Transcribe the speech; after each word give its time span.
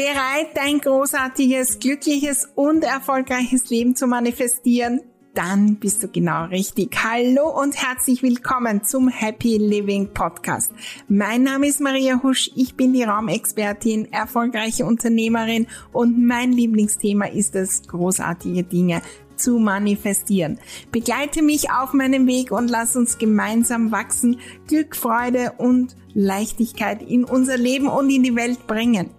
Bereit, 0.00 0.56
dein 0.56 0.78
großartiges, 0.78 1.78
glückliches 1.78 2.48
und 2.54 2.84
erfolgreiches 2.84 3.68
Leben 3.68 3.94
zu 3.94 4.06
manifestieren? 4.06 5.02
Dann 5.34 5.76
bist 5.76 6.02
du 6.02 6.08
genau 6.08 6.46
richtig. 6.46 6.96
Hallo 7.04 7.50
und 7.50 7.76
herzlich 7.76 8.22
willkommen 8.22 8.82
zum 8.82 9.08
Happy 9.08 9.58
Living 9.58 10.08
Podcast. 10.14 10.72
Mein 11.06 11.42
Name 11.42 11.66
ist 11.66 11.82
Maria 11.82 12.22
Husch, 12.22 12.50
ich 12.56 12.76
bin 12.76 12.94
die 12.94 13.02
Raumexpertin, 13.02 14.10
erfolgreiche 14.10 14.86
Unternehmerin 14.86 15.66
und 15.92 16.18
mein 16.26 16.52
Lieblingsthema 16.52 17.26
ist 17.26 17.54
es, 17.54 17.82
großartige 17.82 18.62
Dinge 18.62 19.02
zu 19.36 19.58
manifestieren. 19.58 20.58
Begleite 20.92 21.42
mich 21.42 21.70
auf 21.72 21.92
meinem 21.92 22.26
Weg 22.26 22.52
und 22.52 22.70
lass 22.70 22.96
uns 22.96 23.18
gemeinsam 23.18 23.92
wachsen, 23.92 24.40
Glück, 24.66 24.96
Freude 24.96 25.52
und 25.58 25.94
Leichtigkeit 26.14 27.02
in 27.02 27.24
unser 27.24 27.58
Leben 27.58 27.86
und 27.86 28.08
in 28.08 28.22
die 28.22 28.34
Welt 28.34 28.66
bringen. 28.66 29.10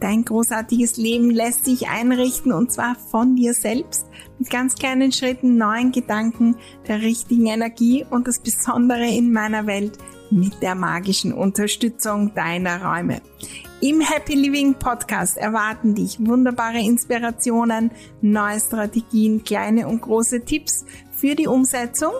Dein 0.00 0.24
großartiges 0.24 0.96
Leben 0.96 1.30
lässt 1.30 1.66
sich 1.66 1.88
einrichten 1.88 2.52
und 2.52 2.72
zwar 2.72 2.94
von 2.94 3.36
dir 3.36 3.52
selbst. 3.52 4.06
Mit 4.38 4.48
ganz 4.48 4.74
kleinen 4.74 5.12
Schritten, 5.12 5.58
neuen 5.58 5.92
Gedanken, 5.92 6.56
der 6.88 7.02
richtigen 7.02 7.46
Energie 7.46 8.06
und 8.08 8.26
das 8.26 8.38
Besondere 8.38 9.06
in 9.06 9.30
meiner 9.30 9.66
Welt 9.66 9.98
mit 10.30 10.62
der 10.62 10.74
magischen 10.74 11.34
Unterstützung 11.34 12.32
deiner 12.34 12.82
Räume. 12.82 13.20
Im 13.82 14.00
Happy 14.00 14.34
Living 14.34 14.74
Podcast 14.74 15.36
erwarten 15.36 15.94
dich 15.94 16.18
wunderbare 16.18 16.78
Inspirationen, 16.78 17.90
neue 18.22 18.60
Strategien, 18.60 19.44
kleine 19.44 19.86
und 19.86 20.00
große 20.00 20.46
Tipps 20.46 20.86
für 21.10 21.34
die 21.34 21.46
Umsetzung. 21.46 22.12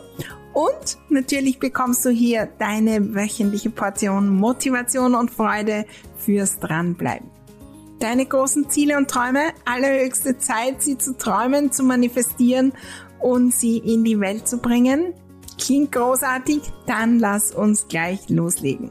Und 0.53 0.99
natürlich 1.09 1.59
bekommst 1.59 2.05
du 2.05 2.11
hier 2.11 2.49
deine 2.59 3.15
wöchentliche 3.15 3.71
Portion 3.71 4.29
Motivation 4.29 5.15
und 5.15 5.31
Freude 5.31 5.87
fürs 6.19 6.59
Dranbleiben 6.59 7.40
deine 8.01 8.27
großen 8.27 8.69
Ziele 8.71 8.97
und 8.97 9.09
Träume, 9.09 9.53
allerhöchste 9.65 10.39
Zeit, 10.39 10.83
sie 10.83 10.99
zu 10.99 11.17
träumen, 11.17 11.71
zu 11.73 11.83
manifestieren 11.83 12.73
und 13.21 13.55
sie 13.55 13.79
in 13.79 14.05
die 14.05 14.19
Welt 14.19 14.49
zu 14.49 14.59
bringen? 14.59 15.15
Klingt 15.59 15.93
großartig? 15.93 16.63
Dann 16.87 17.19
lass 17.19 17.53
uns 17.53 17.87
gleich 17.89 18.29
loslegen. 18.29 18.91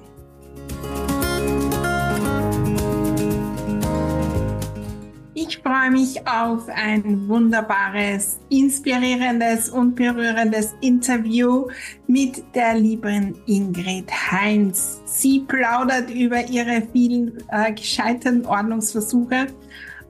Ich 5.42 5.60
freue 5.60 5.90
mich 5.90 6.28
auf 6.28 6.68
ein 6.68 7.30
wunderbares, 7.30 8.42
inspirierendes 8.50 9.70
und 9.70 9.96
berührendes 9.96 10.76
Interview 10.82 11.66
mit 12.08 12.44
der 12.54 12.76
lieben 12.76 13.36
Ingrid 13.46 14.12
Heinz. 14.12 15.00
Sie 15.06 15.40
plaudert 15.40 16.10
über 16.10 16.46
ihre 16.50 16.84
vielen 16.92 17.42
äh, 17.52 17.72
gescheiterten 17.72 18.46
Ordnungsversuche 18.46 19.48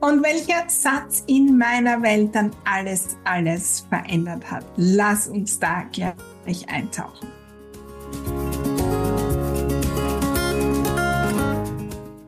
und 0.00 0.20
welcher 0.24 0.68
Satz 0.68 1.22
in 1.28 1.56
meiner 1.56 2.02
Welt 2.02 2.34
dann 2.34 2.50
alles, 2.64 3.16
alles 3.22 3.86
verändert 3.88 4.50
hat. 4.50 4.64
Lass 4.74 5.28
uns 5.28 5.60
da 5.60 5.84
gleich 5.92 6.68
eintauchen. 6.68 7.28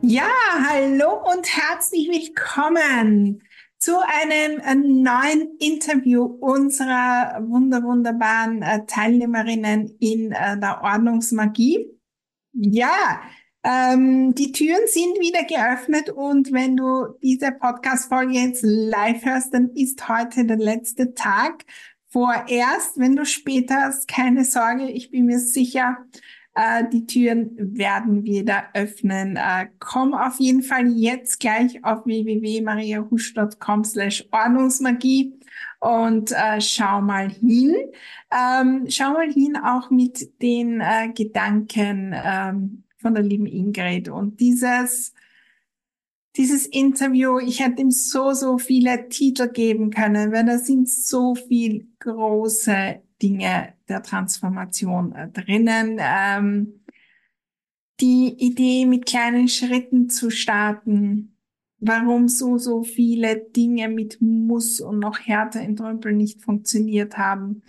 Ja, 0.05 0.29
hallo 0.61 1.19
und 1.33 1.47
herzlich 1.47 2.09
willkommen 2.09 3.41
zu 3.79 3.93
einem 4.01 4.59
äh, 4.59 4.75
neuen 4.75 5.57
Interview 5.57 6.23
unserer 6.25 7.41
wunder 7.47 7.81
wunderbaren 7.81 8.61
äh, 8.61 8.85
Teilnehmerinnen 8.85 9.97
in 9.99 10.31
äh, 10.31 10.59
der 10.59 10.81
Ordnungsmagie. 10.83 11.87
Ja, 12.53 13.21
ähm, 13.63 14.35
die 14.35 14.51
Türen 14.51 14.85
sind 14.85 15.19
wieder 15.19 15.43
geöffnet 15.43 16.11
und 16.11 16.51
wenn 16.51 16.77
du 16.77 17.07
diese 17.23 17.51
Podcast-Folge 17.51 18.33
jetzt 18.33 18.61
live 18.63 19.25
hörst, 19.25 19.55
dann 19.55 19.71
ist 19.71 20.07
heute 20.07 20.45
der 20.45 20.57
letzte 20.57 21.15
Tag. 21.15 21.65
Vorerst, 22.09 22.99
wenn 22.99 23.15
du 23.15 23.25
später 23.25 23.85
hast, 23.85 24.07
keine 24.07 24.45
Sorge, 24.45 24.87
ich 24.91 25.09
bin 25.09 25.25
mir 25.25 25.39
sicher, 25.39 25.97
äh, 26.55 26.83
die 26.91 27.05
Türen 27.05 27.55
werden 27.57 28.23
wieder 28.23 28.65
öffnen. 28.73 29.35
Äh, 29.35 29.67
komm 29.79 30.13
auf 30.13 30.39
jeden 30.39 30.61
Fall 30.61 30.87
jetzt 30.87 31.39
gleich 31.39 31.83
auf 31.83 32.05
www.mariahusch.com 32.05 33.83
slash 33.83 34.25
Ordnungsmagie 34.31 35.33
und 35.79 36.31
äh, 36.31 36.61
schau 36.61 37.01
mal 37.01 37.29
hin. 37.29 37.75
Ähm, 38.31 38.85
schau 38.87 39.13
mal 39.13 39.31
hin 39.31 39.57
auch 39.57 39.89
mit 39.89 40.41
den 40.41 40.79
äh, 40.81 41.09
Gedanken 41.13 42.13
ähm, 42.15 42.83
von 42.97 43.13
der 43.13 43.23
lieben 43.23 43.47
Ingrid 43.47 44.09
und 44.09 44.39
dieses 44.39 45.13
dieses 46.35 46.65
Interview, 46.65 47.39
ich 47.39 47.59
hätte 47.59 47.81
ihm 47.81 47.91
so, 47.91 48.33
so 48.33 48.57
viele 48.57 49.09
Titel 49.09 49.49
geben 49.49 49.91
können, 49.91 50.31
weil 50.31 50.45
da 50.45 50.57
sind 50.57 50.89
so 50.89 51.35
viel 51.35 51.87
große 51.99 53.01
Dinge 53.21 53.73
der 53.87 54.01
Transformation 54.01 55.13
äh, 55.13 55.29
drinnen. 55.29 55.99
Ähm, 55.99 56.83
die 57.99 58.35
Idee, 58.39 58.85
mit 58.85 59.05
kleinen 59.05 59.47
Schritten 59.47 60.09
zu 60.09 60.29
starten, 60.29 61.37
warum 61.79 62.27
so, 62.27 62.57
so 62.57 62.83
viele 62.83 63.37
Dinge 63.37 63.87
mit 63.87 64.21
Muss 64.21 64.79
und 64.79 64.99
noch 64.99 65.19
härter 65.19 65.61
in 65.61 65.75
Trümpel 65.75 66.13
nicht 66.13 66.41
funktioniert 66.41 67.17
haben. 67.17 67.61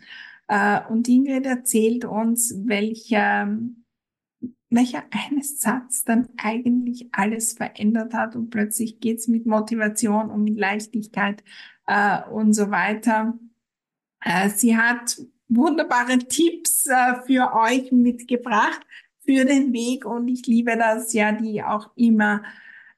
Äh, 0.48 0.80
und 0.88 1.08
Ingrid 1.08 1.46
erzählt 1.46 2.04
uns, 2.04 2.54
welcher, 2.64 3.58
welcher 4.74 5.04
eines 5.10 5.60
Satz 5.60 6.04
dann 6.04 6.28
eigentlich 6.36 7.08
alles 7.12 7.52
verändert 7.52 8.14
hat 8.14 8.36
und 8.36 8.50
plötzlich 8.50 9.00
geht's 9.00 9.28
mit 9.28 9.46
Motivation 9.46 10.30
und 10.30 10.44
mit 10.44 10.58
Leichtigkeit 10.58 11.42
äh, 11.86 12.20
und 12.30 12.52
so 12.54 12.70
weiter. 12.70 13.38
Äh, 14.20 14.48
sie 14.50 14.76
hat 14.76 15.18
wunderbare 15.48 16.18
Tipps 16.18 16.86
äh, 16.86 17.22
für 17.26 17.54
euch 17.54 17.92
mitgebracht 17.92 18.80
für 19.24 19.44
den 19.44 19.72
Weg 19.72 20.04
und 20.04 20.28
ich 20.28 20.46
liebe 20.46 20.76
das 20.76 21.12
ja, 21.12 21.32
die 21.32 21.62
auch 21.62 21.90
immer 21.96 22.42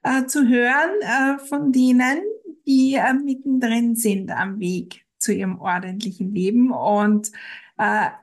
äh, 0.03 0.25
zu 0.25 0.47
hören 0.47 1.01
äh, 1.01 1.39
von 1.39 1.71
denen, 1.71 2.19
die 2.65 2.95
äh, 2.95 3.13
mittendrin 3.13 3.95
sind 3.95 4.31
am 4.31 4.59
Weg 4.59 5.05
zu 5.17 5.33
ihrem 5.33 5.59
ordentlichen 5.59 6.33
Leben 6.33 6.71
und 6.71 7.31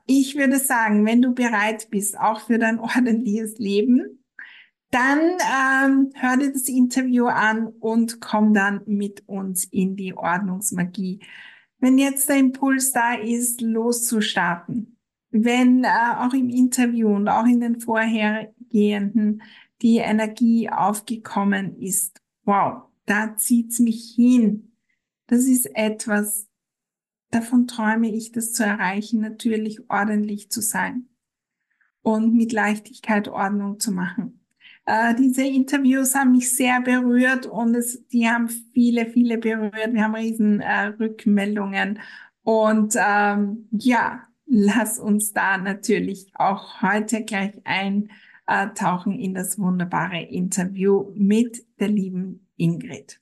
ich 0.06 0.36
würde 0.36 0.58
sagen, 0.58 1.06
wenn 1.06 1.22
du 1.22 1.32
bereit 1.32 1.88
bist, 1.90 2.18
auch 2.18 2.40
für 2.40 2.58
dein 2.58 2.78
ordentliches 2.80 3.58
Leben, 3.58 4.24
dann 4.90 5.18
ähm, 5.18 6.10
hör 6.14 6.36
dir 6.36 6.52
das 6.52 6.68
Interview 6.68 7.26
an 7.26 7.66
und 7.66 8.20
komm 8.20 8.54
dann 8.54 8.82
mit 8.86 9.22
uns 9.26 9.64
in 9.64 9.96
die 9.96 10.16
Ordnungsmagie 10.16 11.20
wenn 11.84 11.98
jetzt 11.98 12.30
der 12.30 12.38
Impuls 12.38 12.92
da 12.92 13.12
ist, 13.12 13.60
loszustarten, 13.60 14.96
wenn 15.30 15.84
äh, 15.84 15.88
auch 16.16 16.32
im 16.32 16.48
Interview 16.48 17.14
und 17.14 17.28
auch 17.28 17.44
in 17.44 17.60
den 17.60 17.78
vorhergehenden 17.78 19.42
die 19.82 19.98
Energie 19.98 20.70
aufgekommen 20.70 21.76
ist, 21.76 22.22
wow, 22.44 22.84
da 23.04 23.36
zieht's 23.36 23.80
mich 23.80 24.14
hin. 24.16 24.72
Das 25.26 25.44
ist 25.44 25.66
etwas, 25.76 26.46
davon 27.34 27.66
träume 27.66 28.14
ich, 28.14 28.32
das 28.32 28.52
zu 28.52 28.64
erreichen, 28.64 29.20
natürlich 29.20 29.90
ordentlich 29.90 30.50
zu 30.50 30.60
sein 30.60 31.08
und 32.02 32.34
mit 32.34 32.52
Leichtigkeit 32.52 33.28
Ordnung 33.28 33.80
zu 33.80 33.92
machen. 33.92 34.40
Äh, 34.86 35.14
diese 35.14 35.44
Interviews 35.46 36.14
haben 36.14 36.32
mich 36.32 36.54
sehr 36.54 36.80
berührt 36.80 37.46
und 37.46 37.74
es, 37.74 38.06
die 38.08 38.28
haben 38.28 38.48
viele, 38.48 39.06
viele 39.06 39.38
berührt. 39.38 39.92
Wir 39.92 40.04
haben 40.04 40.14
riesen 40.14 40.60
äh, 40.60 40.86
Rückmeldungen 40.86 42.00
und 42.42 42.94
ähm, 42.96 43.68
ja, 43.70 44.28
lass 44.46 44.98
uns 44.98 45.32
da 45.32 45.56
natürlich 45.56 46.30
auch 46.34 46.82
heute 46.82 47.24
gleich 47.24 47.60
eintauchen 47.64 49.18
in 49.18 49.34
das 49.34 49.58
wunderbare 49.58 50.22
Interview 50.22 51.10
mit 51.14 51.64
der 51.80 51.88
lieben 51.88 52.46
Ingrid. 52.56 53.20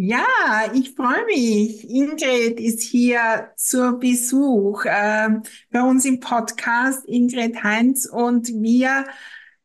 Ja, 0.00 0.70
ich 0.74 0.94
freue 0.94 1.24
mich. 1.26 1.90
Ingrid 1.90 2.60
ist 2.60 2.82
hier 2.82 3.50
zur 3.56 3.98
Besuch 3.98 4.84
äh, 4.84 5.28
bei 5.72 5.82
uns 5.82 6.04
im 6.04 6.20
Podcast. 6.20 7.04
Ingrid 7.08 7.64
Heinz 7.64 8.06
und 8.06 8.46
wir 8.46 9.06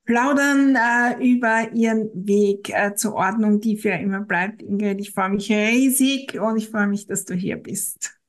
plaudern 0.06 0.76
äh, 0.76 1.24
über 1.24 1.72
ihren 1.74 2.10
Weg 2.16 2.72
äh, 2.72 2.96
zur 2.96 3.14
Ordnung, 3.14 3.62
die 3.62 3.78
für 3.78 3.90
immer 3.92 4.22
bleibt. 4.22 4.64
Ingrid, 4.64 5.02
ich 5.02 5.12
freue 5.12 5.30
mich 5.30 5.52
riesig 5.52 6.40
und 6.40 6.58
ich 6.58 6.72
freue 6.72 6.88
mich, 6.88 7.06
dass 7.06 7.26
du 7.26 7.36
hier 7.36 7.58
bist. 7.58 8.20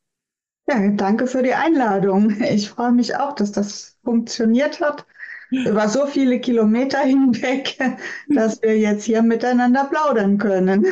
Ja, 0.68 0.86
danke 0.90 1.26
für 1.26 1.42
die 1.42 1.54
Einladung. 1.54 2.38
Ich 2.42 2.68
freue 2.68 2.92
mich 2.92 3.16
auch, 3.16 3.34
dass 3.34 3.50
das 3.50 3.96
funktioniert 4.04 4.82
hat 4.82 5.06
über 5.50 5.88
so 5.88 6.06
viele 6.06 6.38
Kilometer 6.38 6.98
hinweg, 6.98 7.78
dass 8.28 8.60
wir 8.60 8.76
jetzt 8.78 9.04
hier 9.04 9.22
miteinander 9.22 9.84
plaudern 9.84 10.36
können. 10.36 10.84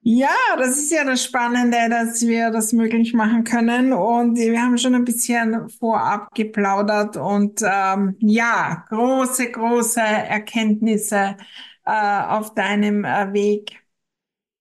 Ja, 0.00 0.28
das 0.56 0.78
ist 0.78 0.90
ja 0.90 1.04
das 1.04 1.22
Spannende, 1.24 1.76
dass 1.90 2.22
wir 2.26 2.50
das 2.50 2.72
möglich 2.72 3.12
machen 3.12 3.44
können. 3.44 3.92
Und 3.92 4.36
wir 4.36 4.60
haben 4.62 4.78
schon 4.78 4.94
ein 4.94 5.04
bisschen 5.04 5.68
vorab 5.68 6.34
geplaudert 6.34 7.16
und 7.16 7.60
ähm, 7.62 8.16
ja, 8.20 8.84
große, 8.88 9.50
große 9.50 10.00
Erkenntnisse 10.00 11.36
äh, 11.84 12.22
auf 12.22 12.54
deinem 12.54 13.04
äh, 13.04 13.32
Weg 13.34 13.82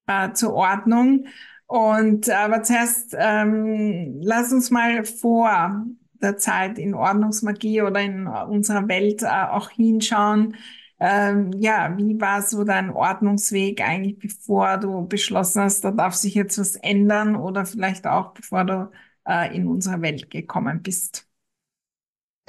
äh, 0.08 0.34
zur 0.34 0.54
Ordnung. 0.54 1.28
Und 1.68 2.30
aber 2.30 2.64
zuerst 2.64 3.16
ähm, 3.18 4.20
lass 4.22 4.52
uns 4.54 4.72
mal 4.72 5.06
vor 5.06 5.86
der 6.22 6.38
Zeit 6.38 6.80
in 6.80 6.94
Ordnungsmagie 6.96 7.82
oder 7.84 8.02
in 8.02 8.28
unserer 8.28 8.88
Welt 8.88 9.24
äh, 9.24 9.28
auch 9.28 9.70
hinschauen. 9.72 10.56
Ähm, 11.00 11.52
ja, 11.60 11.96
wie 11.98 12.20
war 12.20 12.42
so 12.42 12.64
dein 12.64 12.90
Ordnungsweg 12.90 13.82
eigentlich, 13.82 14.18
bevor 14.18 14.78
du 14.78 15.08
beschlossen 15.08 15.62
hast, 15.64 15.84
da 15.84 15.92
darf 15.92 16.16
sich 16.16 16.34
jetzt 16.34 16.58
was 16.58 16.76
ändern 16.76 17.36
oder 17.36 17.66
vielleicht 17.66 18.08
auch 18.08 18.34
bevor 18.34 18.66
du 18.66 18.92
äh, 19.28 19.56
in 19.56 19.68
unsere 19.68 20.02
Welt 20.02 20.30
gekommen 20.32 20.82
bist? 20.82 21.28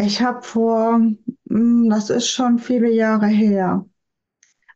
Ich 0.00 0.22
habe 0.22 0.42
vor, 0.42 1.00
hm, 1.48 1.90
das 1.90 2.08
ist 2.10 2.28
schon 2.30 2.58
viele 2.58 2.90
Jahre 2.90 3.26
her, 3.26 3.84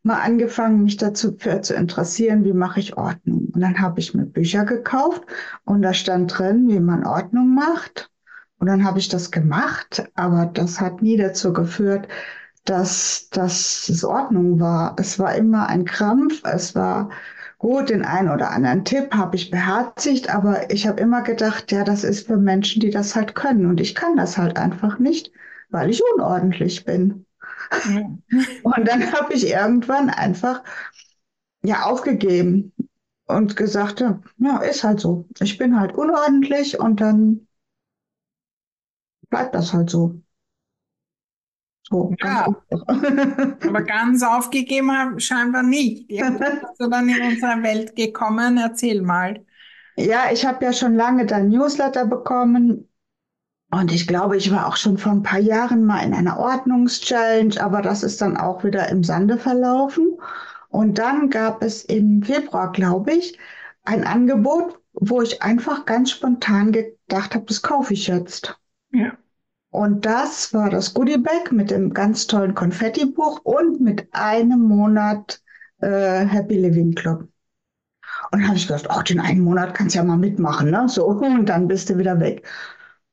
mal 0.03 0.21
angefangen, 0.21 0.83
mich 0.83 0.97
dazu 0.97 1.37
für 1.39 1.61
zu 1.63 1.75
interessieren, 1.75 2.45
wie 2.45 2.53
mache 2.53 2.81
ich 2.81 2.97
Ordnung. 2.97 3.47
Und 3.53 3.61
dann 3.61 3.81
habe 3.81 4.01
ich 4.01 4.15
mir 4.15 4.27
Bücher 4.27 4.65
gekauft 4.65 5.23
und 5.65 5.83
da 5.83 5.95
stand 5.95 6.37
drin, 6.39 6.69
wie 6.69 6.81
man 6.81 7.07
Ordnung 7.07 7.55
macht. 7.55 8.11
Und 8.59 8.69
dann 8.69 8.85
habe 8.85 8.99
ich 9.01 9.09
das 9.09 9.31
gemacht, 9.31 10.09
aber 10.15 10.47
das 10.47 10.81
hat 10.81 11.03
nie 11.03 11.17
dazu 11.17 11.53
geführt, 11.53 12.09
dass 12.65 13.29
das 13.31 14.05
Ordnung 14.05 14.61
war. 14.61 14.97
Es 14.99 15.19
war 15.19 15.35
immer 15.35 15.69
ein 15.69 15.85
Krampf, 15.85 16.43
es 16.45 16.75
war 16.75 17.11
gut, 17.59 17.91
den 17.91 18.05
einen 18.05 18.31
oder 18.31 18.51
anderen 18.51 18.85
Tipp 18.85 19.15
habe 19.15 19.37
ich 19.37 19.51
beherzigt, 19.51 20.35
aber 20.35 20.71
ich 20.71 20.87
habe 20.87 21.01
immer 21.01 21.23
gedacht, 21.23 21.71
ja, 21.73 21.85
das 21.85 22.05
ist 22.05 22.27
für 22.27 22.37
Menschen, 22.37 22.81
die 22.81 22.91
das 22.91 23.15
halt 23.17 23.35
können. 23.35 23.67
Und 23.67 23.81
ich 23.81 23.95
kann 23.95 24.17
das 24.17 24.39
halt 24.39 24.59
einfach 24.59 24.99
nicht, 24.99 25.33
weil 25.71 25.91
ich 25.91 26.03
unordentlich 26.15 26.85
bin. 26.85 27.27
Und 28.63 28.89
dann 28.89 29.13
habe 29.13 29.35
ich 29.35 29.47
irgendwann 29.49 30.11
einfach 30.11 30.63
ja 31.65 31.85
aufgegeben 31.85 32.73
und 33.27 33.57
gesagt, 33.57 34.01
ja, 34.39 34.59
ist 34.59 34.85
halt 34.85 35.01
so. 35.01 35.29
Ich 35.41 35.59
bin 35.59 35.79
halt 35.81 35.95
unordentlich 35.95 36.79
und 36.81 37.01
dann 37.01 37.47
bleibt 39.31 39.55
das 39.57 39.73
halt 39.73 39.91
so. 39.91 40.23
So, 41.93 42.15
ja, 42.23 42.47
aber 42.71 43.83
ganz 43.83 44.23
aufgegeben 44.23 44.91
haben 44.91 45.21
scheinbar 45.21 45.63
nicht. 45.63 46.09
Wie 46.09 46.19
bist 46.39 46.81
du 46.81 46.89
dann 46.89 47.09
in 47.09 47.21
unsere 47.21 47.63
Welt 47.63 47.95
gekommen? 47.97 48.57
Erzähl 48.57 49.03
mal. 49.03 49.45
Ja, 49.97 50.33
ich 50.33 50.47
habe 50.47 50.65
ja 50.65 50.73
schon 50.73 50.95
lange 50.95 51.27
dein 51.27 51.51
Newsletter 51.51 52.07
bekommen 52.07 52.89
und 53.71 53.93
ich 53.93 54.07
glaube, 54.07 54.37
ich 54.37 54.51
war 54.53 54.67
auch 54.67 54.77
schon 54.77 54.99
vor 54.99 55.13
ein 55.13 55.23
paar 55.23 55.39
Jahren 55.39 55.85
mal 55.85 56.01
in 56.05 56.15
einer 56.15 56.39
Ordnungschallenge, 56.39 57.63
aber 57.63 57.83
das 57.83 58.03
ist 58.03 58.21
dann 58.21 58.37
auch 58.37 58.65
wieder 58.65 58.89
im 58.91 59.03
Sande 59.03 59.39
verlaufen. 59.39 60.19
Und 60.69 60.99
dann 60.99 61.31
gab 61.31 61.63
es 61.63 61.85
im 61.85 62.23
Februar, 62.23 62.73
glaube 62.73 63.13
ich, 63.15 63.39
ein 63.85 64.05
Angebot, 64.07 64.79
wo 64.95 65.23
ich 65.23 65.43
einfach 65.43 65.87
ganz 65.87 66.11
spontan 66.11 66.73
gedacht 66.73 67.35
habe, 67.35 67.47
das 67.47 67.63
kaufe 67.63 67.95
ich 67.95 68.07
jetzt. 68.09 68.59
Ja. 68.93 69.17
Und 69.73 70.05
das 70.07 70.53
war 70.55 70.71
das 70.71 70.95
Goodie 70.95 71.19
Bag 71.19 71.51
mit 71.51 71.71
dem 71.71 71.95
ganz 71.95 72.27
tollen 72.29 72.55
Konfetti-Buch 72.55 73.41
und 73.45 73.81
mit 73.81 74.07
einem 74.13 74.61
Monat 74.61 75.43
äh, 75.81 76.27
Happy 76.27 76.57
Living 76.59 76.95
Club. 76.95 77.29
Und 78.31 78.41
dann 78.41 78.49
habe 78.49 78.57
ich 78.59 78.67
gedacht, 78.67 78.87
ach, 78.91 79.03
den 79.03 79.19
einen 79.21 79.41
Monat 79.41 79.75
kannst 79.75 79.95
du 79.95 79.99
ja 79.99 80.05
mal 80.05 80.19
mitmachen, 80.19 80.71
ne? 80.71 80.89
So, 80.89 81.07
und 81.09 81.47
dann 81.47 81.69
bist 81.69 81.89
du 81.91 81.99
wieder 81.99 82.21
weg. 82.21 82.47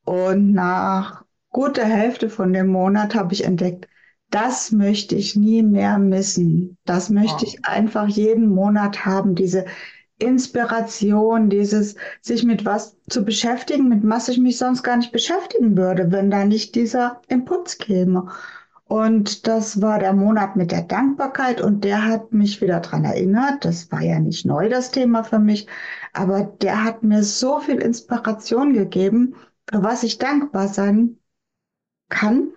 Und 0.03 0.51
nach 0.51 1.23
guter 1.49 1.85
Hälfte 1.85 2.29
von 2.29 2.51
dem 2.53 2.67
Monat 2.67 3.15
habe 3.15 3.33
ich 3.33 3.45
entdeckt, 3.45 3.87
das 4.29 4.71
möchte 4.71 5.15
ich 5.15 5.35
nie 5.37 5.63
mehr 5.63 5.97
missen. 5.97 6.77
Das 6.85 7.09
möchte 7.09 7.45
ich 7.45 7.65
einfach 7.65 8.07
jeden 8.07 8.49
Monat 8.49 9.05
haben, 9.05 9.33
diese 9.33 9.65
Inspiration, 10.19 11.49
dieses 11.49 11.95
sich 12.21 12.43
mit 12.43 12.65
was 12.65 12.97
zu 13.09 13.25
beschäftigen, 13.25 13.87
mit 13.89 14.01
was 14.03 14.27
ich 14.29 14.37
mich 14.37 14.57
sonst 14.57 14.83
gar 14.83 14.97
nicht 14.97 15.11
beschäftigen 15.11 15.75
würde, 15.77 16.11
wenn 16.11 16.29
da 16.29 16.45
nicht 16.45 16.75
dieser 16.75 17.21
Impuls 17.27 17.77
käme. 17.77 18.27
Und 18.85 19.47
das 19.47 19.81
war 19.81 19.99
der 19.99 20.13
Monat 20.13 20.55
mit 20.55 20.71
der 20.71 20.81
Dankbarkeit 20.81 21.61
und 21.61 21.83
der 21.83 22.05
hat 22.05 22.33
mich 22.33 22.59
wieder 22.59 22.79
dran 22.79 23.05
erinnert. 23.05 23.63
Das 23.63 23.91
war 23.91 24.01
ja 24.01 24.19
nicht 24.19 24.45
neu, 24.45 24.67
das 24.67 24.91
Thema 24.91 25.23
für 25.23 25.39
mich, 25.39 25.67
aber 26.11 26.43
der 26.43 26.83
hat 26.83 27.03
mir 27.03 27.23
so 27.23 27.59
viel 27.59 27.77
Inspiration 27.77 28.73
gegeben, 28.73 29.35
für 29.69 29.83
was 29.83 30.03
ich 30.03 30.17
dankbar 30.17 30.67
sein 30.67 31.19
kann 32.09 32.53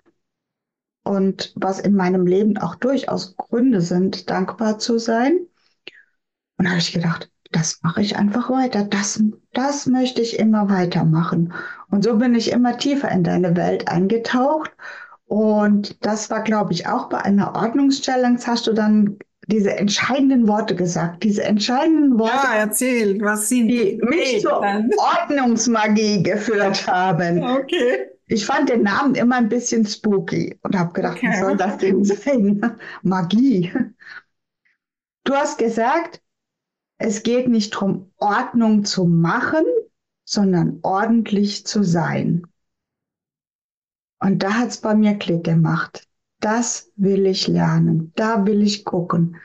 und 1.03 1.53
was 1.55 1.79
in 1.79 1.95
meinem 1.95 2.25
Leben 2.25 2.57
auch 2.57 2.75
durchaus 2.75 3.35
Gründe 3.37 3.81
sind, 3.81 4.29
dankbar 4.29 4.79
zu 4.79 4.97
sein. 4.97 5.47
Und 6.57 6.65
da 6.65 6.71
habe 6.71 6.79
ich 6.79 6.93
gedacht, 6.93 7.29
das 7.53 7.79
mache 7.83 8.01
ich 8.01 8.17
einfach 8.17 8.49
weiter. 8.49 8.83
Das, 8.83 9.23
das 9.53 9.85
möchte 9.85 10.21
ich 10.21 10.39
immer 10.39 10.69
weitermachen. 10.69 11.53
Und 11.89 12.03
so 12.03 12.17
bin 12.17 12.35
ich 12.35 12.51
immer 12.51 12.77
tiefer 12.77 13.09
in 13.11 13.23
deine 13.23 13.55
Welt 13.55 13.87
eingetaucht. 13.87 14.71
Und 15.25 16.05
das 16.05 16.29
war, 16.29 16.41
glaube 16.41 16.73
ich, 16.73 16.87
auch 16.87 17.09
bei 17.09 17.19
einer 17.19 17.55
Ordnungschallenge 17.55 18.39
hast 18.45 18.67
du 18.67 18.73
dann 18.73 19.17
diese 19.47 19.75
entscheidenden 19.75 20.47
Worte 20.47 20.75
gesagt, 20.75 21.23
diese 21.23 21.43
entscheidenden 21.43 22.17
Worte. 22.17 22.33
Ja, 22.33 22.55
erzähl, 22.55 23.19
was 23.21 23.49
sind 23.49 23.67
die? 23.67 23.99
Mich 24.01 24.41
zur 24.41 24.61
Ordnungsmagie 24.97 26.23
geführt 26.23 26.87
haben. 26.87 27.43
Okay. 27.53 28.09
Ich 28.27 28.45
fand 28.45 28.69
den 28.69 28.83
Namen 28.83 29.15
immer 29.15 29.35
ein 29.35 29.49
bisschen 29.49 29.85
spooky 29.85 30.57
und 30.63 30.77
habe 30.77 30.93
gedacht, 30.93 31.17
okay. 31.17 31.27
was 31.29 31.39
soll 31.39 31.57
das 31.57 31.77
denn 31.77 32.03
sein? 32.05 32.77
Magie. 33.03 33.71
Du 35.25 35.33
hast 35.33 35.57
gesagt, 35.57 36.22
es 36.97 37.23
geht 37.23 37.47
nicht 37.47 37.73
darum, 37.73 38.11
Ordnung 38.17 38.85
zu 38.85 39.05
machen, 39.05 39.63
sondern 40.25 40.79
ordentlich 40.83 41.65
zu 41.65 41.83
sein. 41.83 42.47
Und 44.19 44.43
da 44.43 44.53
hat 44.53 44.69
es 44.69 44.81
bei 44.81 44.95
mir 44.95 45.17
Klick 45.17 45.43
gemacht 45.43 46.07
das 46.43 46.91
will 46.97 47.25
ich 47.25 47.47
lernen, 47.47 48.11
da 48.15 48.45
will 48.45 48.61
ich 48.63 48.83
gucken. 48.83 49.37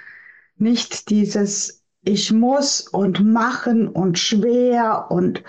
Nicht 0.56 1.10
dieses 1.10 1.84
ich 2.02 2.32
muss 2.32 2.80
und 2.88 3.24
machen 3.24 3.86
und 3.88 4.18
schwer 4.18 5.10
und 5.10 5.44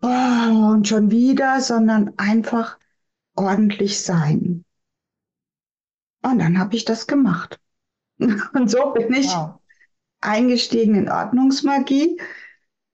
oh, 0.00 0.06
und 0.06 0.88
schon 0.88 1.10
wieder, 1.10 1.60
sondern 1.60 2.14
einfach 2.16 2.78
ordentlich 3.34 4.00
sein. 4.00 4.64
Und 6.22 6.38
dann 6.38 6.58
habe 6.58 6.74
ich 6.76 6.84
das 6.84 7.06
gemacht. 7.06 7.60
Und 8.18 8.68
so 8.68 8.92
bin 8.92 9.12
ich 9.12 9.28
wow. 9.28 9.57
Eingestiegen 10.20 10.94
in 10.94 11.10
Ordnungsmagie. 11.10 12.20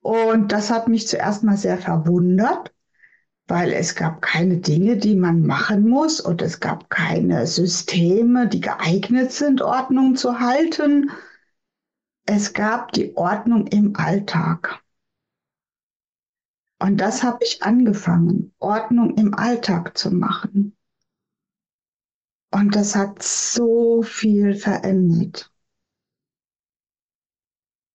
Und 0.00 0.52
das 0.52 0.70
hat 0.70 0.88
mich 0.88 1.08
zuerst 1.08 1.44
mal 1.44 1.56
sehr 1.56 1.78
verwundert, 1.78 2.74
weil 3.46 3.72
es 3.72 3.94
gab 3.94 4.20
keine 4.22 4.58
Dinge, 4.58 4.96
die 4.96 5.16
man 5.16 5.46
machen 5.46 5.88
muss 5.88 6.20
und 6.20 6.42
es 6.42 6.60
gab 6.60 6.90
keine 6.90 7.46
Systeme, 7.46 8.48
die 8.48 8.60
geeignet 8.60 9.32
sind, 9.32 9.62
Ordnung 9.62 10.16
zu 10.16 10.40
halten. 10.40 11.10
Es 12.26 12.52
gab 12.52 12.92
die 12.92 13.16
Ordnung 13.16 13.66
im 13.66 13.96
Alltag. 13.96 14.80
Und 16.80 16.98
das 16.98 17.22
habe 17.22 17.38
ich 17.42 17.62
angefangen, 17.62 18.52
Ordnung 18.58 19.16
im 19.16 19.34
Alltag 19.34 19.96
zu 19.96 20.10
machen. 20.10 20.76
Und 22.50 22.76
das 22.76 22.94
hat 22.94 23.22
so 23.22 24.02
viel 24.02 24.54
verändert. 24.54 25.53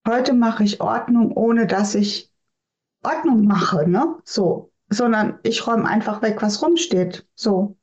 Heute 0.09 0.33
mache 0.33 0.63
ich 0.63 0.81
Ordnung, 0.81 1.31
ohne 1.37 1.67
dass 1.67 1.93
ich 1.93 2.31
Ordnung 3.03 3.45
mache, 3.45 3.87
ne? 3.87 4.15
So, 4.23 4.71
sondern 4.89 5.37
ich 5.43 5.67
räume 5.67 5.87
einfach 5.87 6.23
weg, 6.23 6.41
was 6.41 6.63
rumsteht. 6.63 7.27
So. 7.35 7.77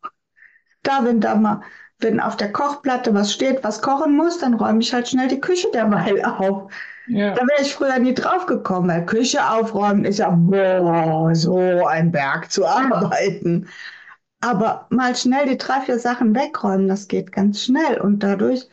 Da, 0.82 1.04
wenn 1.04 1.20
da 1.20 1.36
mal, 1.36 1.60
wenn 2.00 2.18
auf 2.18 2.36
der 2.36 2.52
Kochplatte 2.52 3.14
was 3.14 3.32
steht, 3.32 3.62
was 3.62 3.80
kochen 3.80 4.16
muss, 4.16 4.38
dann 4.38 4.54
räume 4.54 4.80
ich 4.80 4.92
halt 4.92 5.06
schnell 5.06 5.28
die 5.28 5.40
Küche 5.40 5.68
derweil 5.72 6.24
auf. 6.38 6.72
Ja. 7.06 7.32
Da 7.32 7.42
wäre 7.42 7.62
ich 7.62 7.72
früher 7.72 7.98
nie 8.00 8.14
drauf 8.14 8.46
gekommen, 8.46 8.88
weil 8.88 9.06
Küche 9.06 9.48
aufräumen 9.48 10.04
ist 10.04 10.18
ja 10.18 10.30
boah, 10.30 11.32
so 11.32 11.86
ein 11.86 12.10
Berg 12.10 12.50
zu 12.50 12.66
arbeiten. 12.66 13.68
Aber 14.40 14.88
mal 14.90 15.14
schnell 15.14 15.46
die 15.46 15.58
drei, 15.58 15.80
vier 15.82 16.00
Sachen 16.00 16.34
wegräumen, 16.34 16.88
das 16.88 17.06
geht 17.06 17.30
ganz 17.30 17.62
schnell 17.62 18.00
und 18.00 18.24
dadurch 18.24 18.68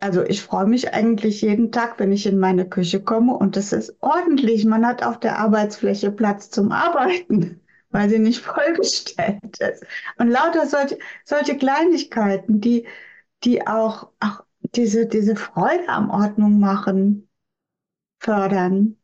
also 0.00 0.24
ich 0.24 0.42
freue 0.42 0.66
mich 0.66 0.94
eigentlich 0.94 1.42
jeden 1.42 1.72
Tag, 1.72 1.98
wenn 1.98 2.10
ich 2.10 2.26
in 2.26 2.38
meine 2.38 2.66
Küche 2.68 3.02
komme 3.02 3.34
und 3.34 3.56
es 3.58 3.72
ist 3.72 3.94
ordentlich. 4.00 4.64
Man 4.64 4.86
hat 4.86 5.02
auf 5.02 5.20
der 5.20 5.38
Arbeitsfläche 5.38 6.10
Platz 6.10 6.50
zum 6.50 6.72
Arbeiten, 6.72 7.60
weil 7.90 8.08
sie 8.08 8.18
nicht 8.18 8.40
vollgestellt 8.40 9.58
ist. 9.58 9.84
Und 10.18 10.28
lauter 10.28 10.66
solche, 10.66 10.98
solche 11.24 11.56
Kleinigkeiten, 11.58 12.60
die, 12.62 12.86
die 13.44 13.66
auch, 13.66 14.10
auch 14.20 14.44
diese, 14.74 15.06
diese 15.06 15.36
Freude 15.36 15.88
am 15.88 16.10
Ordnung 16.10 16.58
machen, 16.58 17.28
fördern. 18.20 18.96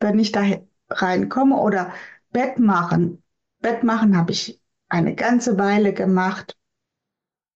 Wenn 0.00 0.18
ich 0.18 0.32
da 0.32 0.42
reinkomme 0.88 1.56
oder 1.56 1.92
Bett 2.30 2.58
machen. 2.58 3.22
Bett 3.60 3.84
machen 3.84 4.16
habe 4.16 4.32
ich 4.32 4.60
eine 4.88 5.14
ganze 5.14 5.58
Weile 5.58 5.92
gemacht 5.92 6.56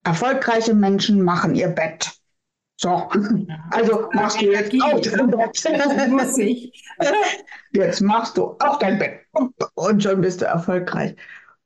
Erfolgreiche 0.06 0.72
Menschen 0.72 1.20
machen 1.20 1.56
ihr 1.56 1.66
Bett. 1.66 2.12
So, 2.76 3.08
also 3.72 4.08
machst 4.12 4.40
du 4.40 4.52
jetzt 4.52 4.72
auch 4.80 5.00
dein 5.00 5.30
Bett. 5.30 6.08
Muss 6.10 6.38
ich. 6.38 6.84
Jetzt 7.72 8.00
machst 8.02 8.36
du 8.36 8.54
auch 8.60 8.78
dein 8.78 9.00
Bett 9.00 9.22
und 9.74 10.02
schon 10.02 10.20
bist 10.20 10.42
du 10.42 10.44
erfolgreich. 10.44 11.16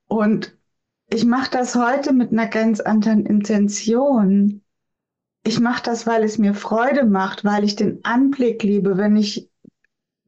Und 0.09 0.56
ich 1.12 1.26
mache 1.26 1.50
das 1.50 1.75
heute 1.75 2.14
mit 2.14 2.32
einer 2.32 2.47
ganz 2.47 2.80
anderen 2.80 3.26
Intention. 3.26 4.62
Ich 5.44 5.61
mache 5.61 5.82
das, 5.82 6.06
weil 6.06 6.25
es 6.25 6.38
mir 6.38 6.54
Freude 6.54 7.04
macht, 7.04 7.44
weil 7.44 7.62
ich 7.64 7.76
den 7.76 8.02
Anblick 8.04 8.62
liebe, 8.62 8.97
wenn 8.97 9.16
ich 9.16 9.50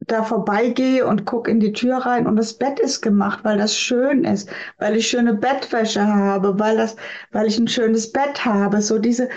da 0.07 0.23
vorbeigehe 0.23 1.05
und 1.05 1.25
gucke 1.25 1.49
in 1.51 1.59
die 1.59 1.73
Tür 1.73 1.97
rein 1.97 2.27
und 2.27 2.35
das 2.35 2.57
Bett 2.57 2.79
ist 2.79 3.01
gemacht, 3.01 3.43
weil 3.43 3.57
das 3.57 3.77
schön 3.77 4.23
ist, 4.23 4.49
weil 4.77 4.95
ich 4.97 5.07
schöne 5.07 5.33
Bettwäsche 5.33 6.05
habe, 6.05 6.59
weil 6.59 6.77
das, 6.77 6.95
weil 7.31 7.47
ich 7.47 7.57
ein 7.57 7.67
schönes 7.67 8.11
Bett 8.11 8.45
habe, 8.45 8.81
so 8.81 8.99
diese, 8.99 9.29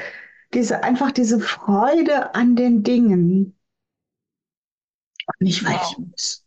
diese, 0.55 0.83
einfach 0.83 1.11
diese 1.13 1.41
Freude 1.41 2.35
an 2.35 2.57
den 2.57 2.83
Dingen. 2.83 3.57
Nicht, 5.41 5.65
weil 5.65 5.79
ich 5.83 5.99
muss. 5.99 6.45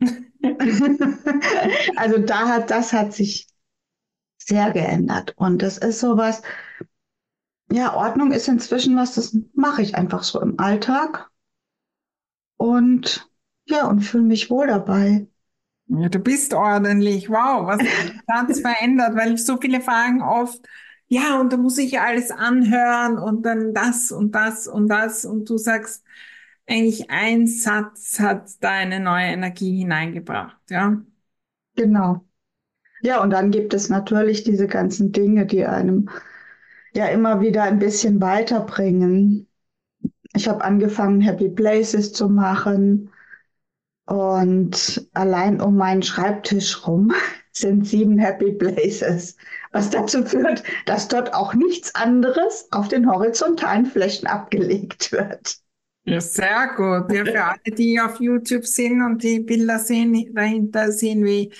also 1.96 2.18
da 2.18 2.48
hat, 2.48 2.70
das 2.70 2.92
hat 2.92 3.12
sich 3.12 3.46
sehr 4.38 4.72
geändert. 4.72 5.34
Und 5.36 5.62
das 5.62 5.78
ist 5.78 6.00
sowas, 6.00 6.42
ja, 7.70 7.94
Ordnung 7.94 8.32
ist 8.32 8.48
inzwischen 8.48 8.96
was, 8.96 9.14
das 9.14 9.36
mache 9.54 9.82
ich 9.82 9.94
einfach 9.94 10.24
so 10.24 10.40
im 10.40 10.58
Alltag. 10.58 11.30
Und 12.56 13.29
ja, 13.70 13.86
und 13.88 14.00
fühle 14.02 14.24
mich 14.24 14.50
wohl 14.50 14.66
dabei. 14.66 15.26
Ja, 15.86 16.08
du 16.08 16.18
bist 16.20 16.54
ordentlich. 16.54 17.28
Wow, 17.28 17.66
was 17.66 17.80
hat 18.28 18.48
sich 18.54 18.62
verändert? 18.62 19.16
Weil 19.16 19.34
ich 19.34 19.44
so 19.44 19.56
viele 19.60 19.80
Fragen 19.80 20.22
oft, 20.22 20.60
ja, 21.08 21.40
und 21.40 21.52
da 21.52 21.56
muss 21.56 21.78
ich 21.78 21.98
alles 22.00 22.30
anhören 22.30 23.18
und 23.18 23.42
dann 23.44 23.74
das 23.74 24.12
und 24.12 24.32
das 24.34 24.68
und 24.68 24.88
das. 24.88 25.24
Und 25.24 25.50
du 25.50 25.58
sagst, 25.58 26.04
eigentlich 26.68 27.10
ein 27.10 27.46
Satz 27.48 28.20
hat 28.20 28.50
da 28.60 28.70
eine 28.70 29.00
neue 29.00 29.26
Energie 29.26 29.78
hineingebracht, 29.78 30.58
ja? 30.70 31.02
Genau. 31.76 32.26
Ja, 33.02 33.22
und 33.22 33.30
dann 33.30 33.50
gibt 33.52 33.74
es 33.74 33.88
natürlich 33.90 34.44
diese 34.44 34.66
ganzen 34.68 35.12
Dinge, 35.12 35.46
die 35.46 35.66
einem 35.66 36.10
ja 36.94 37.06
immer 37.08 37.40
wieder 37.40 37.64
ein 37.64 37.78
bisschen 37.80 38.20
weiterbringen. 38.20 39.48
Ich 40.34 40.48
habe 40.48 40.64
angefangen, 40.64 41.20
Happy 41.20 41.48
Places 41.48 42.12
zu 42.12 42.28
machen. 42.28 43.09
Und 44.10 45.08
allein 45.14 45.60
um 45.60 45.76
meinen 45.76 46.02
Schreibtisch 46.02 46.84
rum 46.84 47.12
sind 47.52 47.86
sieben 47.86 48.18
Happy 48.18 48.50
Places, 48.50 49.36
was 49.70 49.90
dazu 49.90 50.24
führt, 50.24 50.64
dass 50.84 51.06
dort 51.06 51.32
auch 51.32 51.54
nichts 51.54 51.94
anderes 51.94 52.66
auf 52.72 52.88
den 52.88 53.08
horizontalen 53.08 53.86
Flächen 53.86 54.26
abgelegt 54.26 55.12
wird. 55.12 55.58
Ja, 56.06 56.20
sehr 56.20 56.72
gut. 56.76 57.12
Ja, 57.12 57.24
für 57.24 57.44
alle, 57.44 57.76
die 57.76 58.00
auf 58.00 58.18
YouTube 58.18 58.66
sind 58.66 59.00
und 59.00 59.22
die 59.22 59.38
Bilder 59.38 59.78
sehen, 59.78 60.34
dahinter 60.34 60.90
sehen 60.90 61.24
wie 61.24 61.52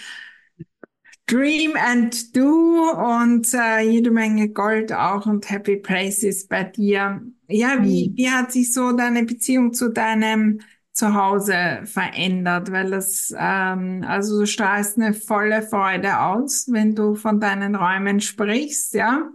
Dream 1.26 1.76
and 1.76 2.35
Do 2.37 2.90
und 2.90 3.47
äh, 3.54 3.83
jede 3.83 4.11
Menge 4.11 4.49
Gold 4.49 4.92
auch 4.92 5.25
und 5.26 5.49
Happy 5.49 5.76
Places 5.76 6.49
bei 6.49 6.64
dir. 6.64 7.23
Ja, 7.47 7.78
wie, 7.80 8.09
mhm. 8.09 8.16
wie 8.16 8.28
hat 8.28 8.50
sich 8.50 8.73
so 8.73 8.90
deine 8.90 9.25
Beziehung 9.25 9.73
zu 9.73 9.90
deinem 9.90 10.61
Zuhause 11.00 11.80
verändert? 11.85 12.71
Weil 12.71 12.90
das, 12.90 13.35
ähm, 13.37 14.04
also 14.07 14.40
du 14.40 14.47
strahlst 14.47 14.99
eine 14.99 15.14
volle 15.14 15.62
Freude 15.62 16.21
aus, 16.21 16.66
wenn 16.71 16.95
du 16.95 17.14
von 17.14 17.40
deinen 17.40 17.75
Räumen 17.75 18.21
sprichst, 18.21 18.95
ja? 18.95 19.30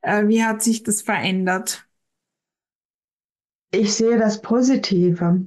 Äh, 0.00 0.28
wie 0.28 0.42
hat 0.42 0.62
sich 0.62 0.82
das 0.82 1.02
verändert? 1.02 1.86
Ich 3.70 3.94
sehe 3.94 4.18
das 4.18 4.40
Positive. 4.40 5.44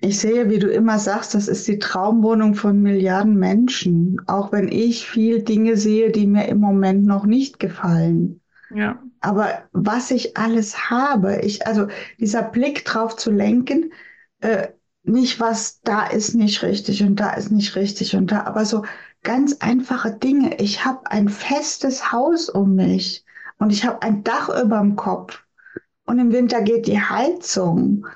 Ich 0.00 0.18
sehe, 0.18 0.50
wie 0.50 0.58
du 0.58 0.70
immer 0.70 0.98
sagst, 0.98 1.34
das 1.34 1.48
ist 1.48 1.68
die 1.68 1.78
Traumwohnung 1.78 2.54
von 2.54 2.80
Milliarden 2.80 3.38
Menschen, 3.38 4.20
auch 4.26 4.52
wenn 4.52 4.68
ich 4.68 5.08
viel 5.08 5.42
Dinge 5.42 5.76
sehe, 5.76 6.10
die 6.10 6.26
mir 6.26 6.48
im 6.48 6.58
Moment 6.58 7.04
noch 7.04 7.26
nicht 7.26 7.58
gefallen. 7.58 8.40
Ja. 8.74 9.02
Aber 9.20 9.62
was 9.72 10.10
ich 10.10 10.36
alles 10.36 10.90
habe, 10.90 11.40
ich, 11.42 11.66
also 11.66 11.88
dieser 12.18 12.42
Blick 12.42 12.84
drauf 12.84 13.16
zu 13.16 13.30
lenken, 13.30 13.92
äh, 14.44 14.72
nicht 15.02 15.40
was 15.40 15.80
da 15.82 16.06
ist 16.06 16.34
nicht 16.34 16.62
richtig 16.62 17.02
und 17.02 17.16
da 17.16 17.32
ist 17.34 17.50
nicht 17.50 17.76
richtig 17.76 18.16
und 18.16 18.30
da, 18.32 18.44
aber 18.44 18.64
so 18.64 18.84
ganz 19.22 19.58
einfache 19.60 20.12
Dinge. 20.12 20.56
Ich 20.60 20.84
habe 20.84 21.10
ein 21.10 21.28
festes 21.28 22.12
Haus 22.12 22.48
um 22.48 22.74
mich 22.74 23.24
und 23.58 23.70
ich 23.70 23.84
habe 23.84 24.02
ein 24.02 24.22
Dach 24.22 24.48
über 24.48 24.78
dem 24.80 24.96
Kopf 24.96 25.42
und 26.06 26.18
im 26.18 26.32
Winter 26.32 26.62
geht 26.62 26.86
die 26.86 27.00
Heizung 27.00 28.06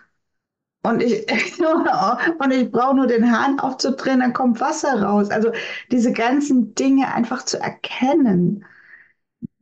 und 0.82 1.02
ich, 1.02 1.26
und 2.38 2.50
ich 2.50 2.70
brauche 2.70 2.96
nur 2.96 3.06
den 3.06 3.30
Hahn 3.30 3.58
aufzudrehen, 3.60 4.20
dann 4.20 4.32
kommt 4.32 4.60
Wasser 4.60 5.02
raus. 5.02 5.30
Also 5.30 5.52
diese 5.90 6.12
ganzen 6.12 6.74
Dinge 6.74 7.12
einfach 7.12 7.44
zu 7.44 7.58
erkennen, 7.60 8.64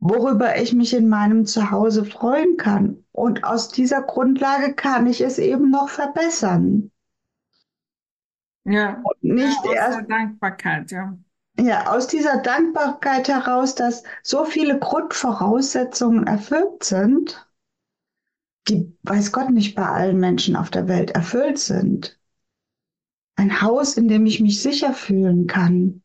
worüber 0.09 0.57
ich 0.57 0.73
mich 0.73 0.93
in 0.93 1.09
meinem 1.09 1.45
Zuhause 1.45 2.05
freuen 2.05 2.57
kann. 2.57 3.03
Und 3.11 3.43
aus 3.43 3.69
dieser 3.69 4.01
Grundlage 4.01 4.73
kann 4.73 5.07
ich 5.07 5.21
es 5.21 5.37
eben 5.37 5.69
noch 5.69 5.89
verbessern. 5.89 6.91
Ja, 8.63 9.01
und 9.03 9.23
nicht 9.23 9.57
ja, 9.63 9.69
aus 9.69 9.75
erst, 9.75 9.97
der 9.99 10.07
Dankbarkeit, 10.07 10.91
ja. 10.91 11.17
Ja, 11.59 11.91
aus 11.91 12.07
dieser 12.07 12.41
Dankbarkeit 12.41 13.27
heraus, 13.27 13.75
dass 13.75 14.03
so 14.21 14.45
viele 14.45 14.77
Grundvoraussetzungen 14.77 16.27
erfüllt 16.27 16.83
sind, 16.83 17.47
die, 18.67 18.95
weiß 19.03 19.31
Gott, 19.31 19.49
nicht 19.49 19.75
bei 19.75 19.87
allen 19.87 20.19
Menschen 20.19 20.55
auf 20.55 20.69
der 20.69 20.87
Welt 20.87 21.11
erfüllt 21.11 21.57
sind. 21.57 22.19
Ein 23.35 23.61
Haus, 23.61 23.97
in 23.97 24.07
dem 24.07 24.25
ich 24.25 24.41
mich 24.41 24.61
sicher 24.61 24.93
fühlen 24.93 25.47
kann. 25.47 26.03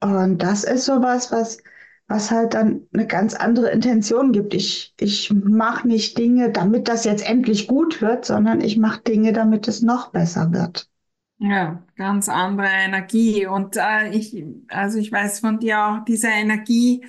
Und 0.00 0.38
das 0.38 0.64
ist 0.64 0.84
sowas, 0.84 1.30
was, 1.32 1.58
was 2.08 2.30
halt 2.30 2.54
dann 2.54 2.86
eine 2.92 3.06
ganz 3.06 3.34
andere 3.34 3.70
Intention 3.70 4.32
gibt. 4.32 4.54
Ich, 4.54 4.94
ich 4.98 5.32
mache 5.32 5.86
nicht 5.86 6.18
Dinge, 6.18 6.50
damit 6.50 6.88
das 6.88 7.04
jetzt 7.04 7.28
endlich 7.28 7.68
gut 7.68 8.00
wird, 8.02 8.24
sondern 8.24 8.60
ich 8.60 8.78
mache 8.78 9.02
Dinge, 9.02 9.32
damit 9.32 9.68
es 9.68 9.82
noch 9.82 10.10
besser 10.10 10.52
wird. 10.52 10.88
Ja, 11.40 11.84
ganz 11.96 12.28
andere 12.28 12.66
Energie. 12.66 13.46
Und 13.46 13.76
äh, 13.76 14.10
ich, 14.10 14.44
also 14.68 14.98
ich 14.98 15.12
weiß 15.12 15.38
von 15.40 15.58
dir 15.60 15.84
auch, 15.84 16.04
diese 16.04 16.28
Energie, 16.28 17.04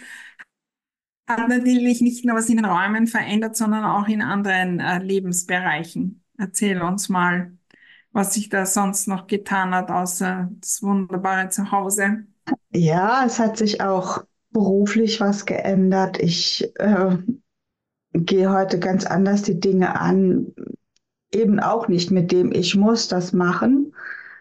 hat 1.28 1.48
natürlich 1.48 2.02
nicht 2.02 2.26
nur 2.26 2.36
was 2.36 2.50
in 2.50 2.58
den 2.58 2.66
Räumen 2.66 3.08
verändert, 3.08 3.56
sondern 3.56 3.86
auch 3.86 4.08
in 4.08 4.22
anderen 4.22 4.80
äh, 4.80 4.98
Lebensbereichen. 5.00 6.24
Erzähl 6.38 6.82
uns 6.82 7.10
mal, 7.10 7.56
was 8.12 8.34
sich 8.34 8.50
da 8.50 8.66
sonst 8.66 9.08
noch 9.08 9.28
getan 9.28 9.74
hat, 9.76 9.92
außer 9.92 10.50
das 10.60 10.82
wunderbare 10.82 11.50
Zuhause. 11.50 12.26
Ja, 12.72 13.26
es 13.26 13.38
hat 13.40 13.58
sich 13.58 13.82
auch 13.82 14.24
beruflich 14.52 15.20
was 15.22 15.46
geändert. 15.46 16.20
Ich 16.20 16.72
äh, 16.76 17.18
gehe 18.14 18.52
heute 18.52 18.80
ganz 18.80 19.06
anders 19.06 19.44
die 19.44 19.60
Dinge 19.60 20.00
an. 20.00 20.54
Eben 21.32 21.60
auch 21.60 21.88
nicht 21.88 22.10
mit 22.10 22.32
dem, 22.32 22.52
ich 22.52 22.76
muss 22.76 23.08
das 23.08 23.34
machen, 23.34 23.94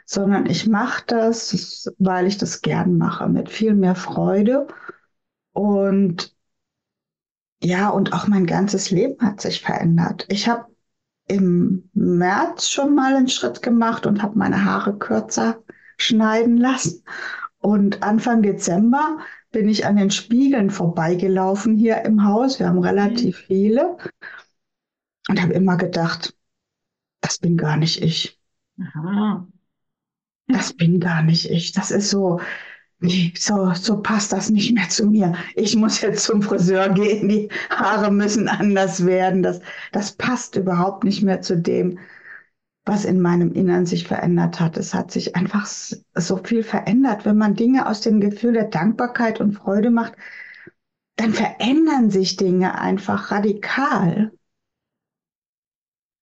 sondern 0.06 0.46
ich 0.46 0.66
mache 0.66 1.04
das, 1.06 1.92
weil 1.98 2.26
ich 2.26 2.38
das 2.38 2.62
gern 2.62 2.96
mache, 2.96 3.28
mit 3.28 3.50
viel 3.50 3.74
mehr 3.74 3.94
Freude. 3.94 4.66
Und 5.52 6.34
ja, 7.62 7.88
und 7.90 8.12
auch 8.12 8.26
mein 8.28 8.46
ganzes 8.46 8.90
Leben 8.90 9.20
hat 9.20 9.40
sich 9.40 9.60
verändert. 9.60 10.26
Ich 10.28 10.48
habe 10.48 10.66
im 11.26 11.90
März 11.92 12.70
schon 12.70 12.94
mal 12.94 13.14
einen 13.14 13.28
Schritt 13.28 13.62
gemacht 13.62 14.06
und 14.06 14.22
habe 14.22 14.38
meine 14.38 14.64
Haare 14.64 14.96
kürzer 14.96 15.62
schneiden 15.98 16.56
lassen. 16.56 17.04
Und 17.58 18.02
Anfang 18.02 18.42
Dezember 18.42 19.18
bin 19.58 19.68
ich 19.68 19.86
an 19.86 19.96
den 19.96 20.12
Spiegeln 20.12 20.70
vorbeigelaufen 20.70 21.76
hier 21.76 22.04
im 22.04 22.24
Haus. 22.24 22.60
Wir 22.60 22.68
haben 22.68 22.78
relativ 22.78 23.40
mhm. 23.40 23.46
viele. 23.46 23.96
Und 25.28 25.42
habe 25.42 25.52
immer 25.52 25.76
gedacht, 25.76 26.32
das 27.20 27.38
bin 27.38 27.56
gar 27.56 27.76
nicht 27.76 28.00
ich. 28.00 28.40
Aha. 28.80 29.48
Das 30.46 30.72
bin 30.74 31.00
gar 31.00 31.24
nicht 31.24 31.50
ich. 31.50 31.72
Das 31.72 31.90
ist 31.90 32.08
so, 32.08 32.40
nee, 33.00 33.32
so, 33.36 33.74
so 33.74 34.00
passt 34.00 34.32
das 34.32 34.48
nicht 34.48 34.72
mehr 34.74 34.88
zu 34.90 35.06
mir. 35.06 35.34
Ich 35.56 35.74
muss 35.74 36.02
jetzt 36.02 36.22
zum 36.22 36.40
Friseur 36.40 36.90
gehen, 36.90 37.28
die 37.28 37.48
Haare 37.68 38.12
müssen 38.12 38.46
anders 38.46 39.04
werden. 39.04 39.42
Das, 39.42 39.60
das 39.90 40.12
passt 40.12 40.54
überhaupt 40.54 41.02
nicht 41.02 41.22
mehr 41.22 41.40
zu 41.40 41.56
dem, 41.56 41.98
was 42.88 43.04
in 43.04 43.20
meinem 43.20 43.52
Innern 43.52 43.86
sich 43.86 44.08
verändert 44.08 44.58
hat. 44.58 44.76
Es 44.76 44.94
hat 44.94 45.10
sich 45.10 45.36
einfach 45.36 45.66
so 45.66 46.36
viel 46.38 46.62
verändert. 46.62 47.24
Wenn 47.24 47.36
man 47.36 47.54
Dinge 47.54 47.86
aus 47.86 48.00
dem 48.00 48.20
Gefühl 48.20 48.54
der 48.54 48.64
Dankbarkeit 48.64 49.40
und 49.40 49.52
Freude 49.52 49.90
macht, 49.90 50.14
dann 51.16 51.32
verändern 51.32 52.10
sich 52.10 52.36
Dinge 52.36 52.78
einfach 52.78 53.30
radikal. 53.30 54.32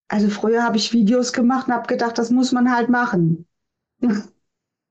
Also 0.09 0.29
früher 0.31 0.63
habe 0.63 0.77
ich 0.77 0.93
Videos 0.93 1.33
gemacht 1.33 1.69
und 1.69 1.75
habe 1.75 1.87
gedacht, 1.87 2.19
das 2.19 2.31
muss 2.31 2.53
man 2.53 2.73
halt 2.73 2.89
machen. 2.89 3.47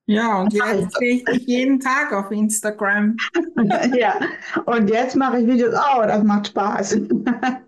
Ja, 0.08 0.41
und 0.41 0.53
jetzt 0.53 0.98
sehe 1.00 1.15
ich 1.15 1.25
dich 1.25 1.48
jeden 1.48 1.79
Tag 1.79 2.13
auf 2.13 2.29
Instagram. 2.29 3.17
ja, 3.98 4.20
und 4.67 4.88
jetzt 4.88 5.15
mache 5.15 5.39
ich 5.39 5.48
Videos, 5.48 5.74
oh, 5.74 6.03
das 6.03 6.24
macht 6.24 6.46
Spaß. 6.50 7.00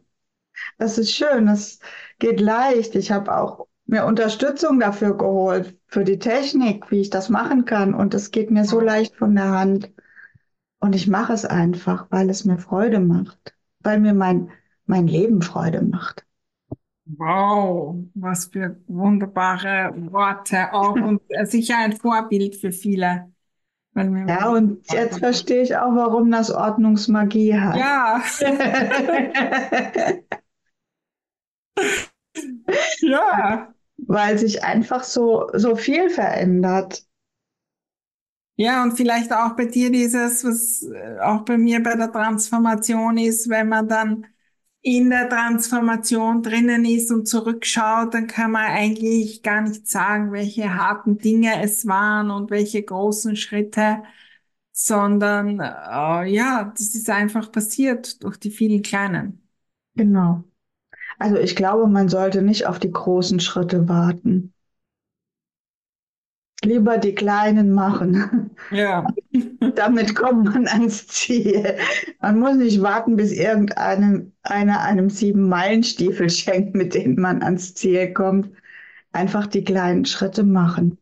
das 0.77 0.99
ist 0.99 1.13
schön, 1.13 1.47
das 1.47 1.79
geht 2.19 2.39
leicht. 2.39 2.93
Ich 2.93 3.11
habe 3.11 3.35
auch 3.35 3.67
mir 3.87 4.05
Unterstützung 4.05 4.79
dafür 4.79 5.17
geholt, 5.17 5.77
für 5.87 6.03
die 6.03 6.19
Technik, 6.19 6.91
wie 6.91 7.01
ich 7.01 7.09
das 7.09 7.29
machen 7.29 7.65
kann. 7.65 7.93
Und 7.93 8.13
es 8.13 8.31
geht 8.31 8.51
mir 8.51 8.65
so 8.65 8.79
leicht 8.79 9.15
von 9.15 9.33
der 9.33 9.49
Hand. 9.51 9.91
Und 10.79 10.93
ich 10.93 11.07
mache 11.07 11.33
es 11.33 11.45
einfach, 11.45 12.07
weil 12.11 12.29
es 12.29 12.45
mir 12.45 12.57
Freude 12.57 12.99
macht, 12.99 13.55
weil 13.79 13.99
mir 13.99 14.13
mein, 14.13 14.51
mein 14.85 15.07
Leben 15.07 15.41
Freude 15.41 15.81
macht. 15.81 16.25
Wow, 17.05 17.95
was 18.15 18.45
für 18.47 18.77
wunderbare 18.87 19.93
Worte 20.11 20.73
auch 20.73 20.91
und 20.95 21.21
sicher 21.45 21.77
ein 21.77 21.93
Vorbild 21.93 22.55
für 22.55 22.71
viele. 22.73 23.31
Ja, 23.95 24.49
und 24.49 24.91
jetzt 24.91 25.17
verstehe 25.17 25.63
ich 25.63 25.75
auch, 25.75 25.95
warum 25.95 26.29
das 26.29 26.51
Ordnungsmagie 26.51 27.59
hat. 27.59 27.77
Ja. 27.77 28.21
ja. 33.01 33.73
Weil 33.97 34.37
sich 34.37 34.63
einfach 34.63 35.03
so, 35.03 35.49
so 35.53 35.75
viel 35.75 36.09
verändert. 36.09 37.05
Ja, 38.55 38.81
und 38.83 38.93
vielleicht 38.97 39.31
auch 39.33 39.55
bei 39.55 39.65
dir 39.65 39.91
dieses, 39.91 40.43
was 40.43 40.81
äh, 40.83 41.19
auch 41.19 41.41
bei 41.45 41.57
mir 41.57 41.81
bei 41.83 41.95
der 41.95 42.11
Transformation 42.11 43.17
ist, 43.17 43.49
wenn 43.49 43.69
man 43.69 43.87
dann 43.87 44.25
in 44.81 45.09
der 45.11 45.29
Transformation 45.29 46.41
drinnen 46.41 46.85
ist 46.85 47.11
und 47.11 47.27
zurückschaut, 47.27 48.13
dann 48.13 48.25
kann 48.27 48.51
man 48.51 48.65
eigentlich 48.65 49.43
gar 49.43 49.61
nicht 49.61 49.87
sagen, 49.87 50.31
welche 50.31 50.73
harten 50.75 51.17
Dinge 51.19 51.61
es 51.63 51.85
waren 51.87 52.31
und 52.31 52.49
welche 52.49 52.81
großen 52.83 53.35
Schritte, 53.35 54.01
sondern 54.71 55.59
äh, 55.59 56.25
ja, 56.31 56.73
das 56.77 56.95
ist 56.95 57.09
einfach 57.09 57.51
passiert 57.51 58.23
durch 58.23 58.37
die 58.37 58.51
vielen 58.51 58.81
kleinen. 58.81 59.47
Genau. 59.95 60.43
Also 61.19 61.37
ich 61.37 61.55
glaube, 61.55 61.87
man 61.87 62.09
sollte 62.09 62.41
nicht 62.41 62.65
auf 62.67 62.79
die 62.79 62.91
großen 62.91 63.39
Schritte 63.39 63.87
warten. 63.87 64.53
Lieber 66.63 66.97
die 66.97 67.13
kleinen 67.13 67.71
machen. 67.71 68.51
Ja. 68.69 69.07
Damit 69.75 70.15
kommt 70.15 70.45
man 70.45 70.67
ans 70.67 71.07
Ziel. 71.07 71.77
Man 72.19 72.39
muss 72.39 72.55
nicht 72.55 72.81
warten, 72.81 73.15
bis 73.15 73.31
irgendeinem 73.31 74.33
einer 74.41 74.81
einem 74.81 75.09
sieben 75.09 75.47
Meilenstiefel 75.49 76.29
schenkt, 76.29 76.75
mit 76.75 76.95
denen 76.95 77.19
man 77.19 77.43
ans 77.43 77.75
Ziel 77.75 78.13
kommt. 78.13 78.49
Einfach 79.11 79.47
die 79.47 79.63
kleinen 79.63 80.05
Schritte 80.05 80.43
machen. 80.43 80.97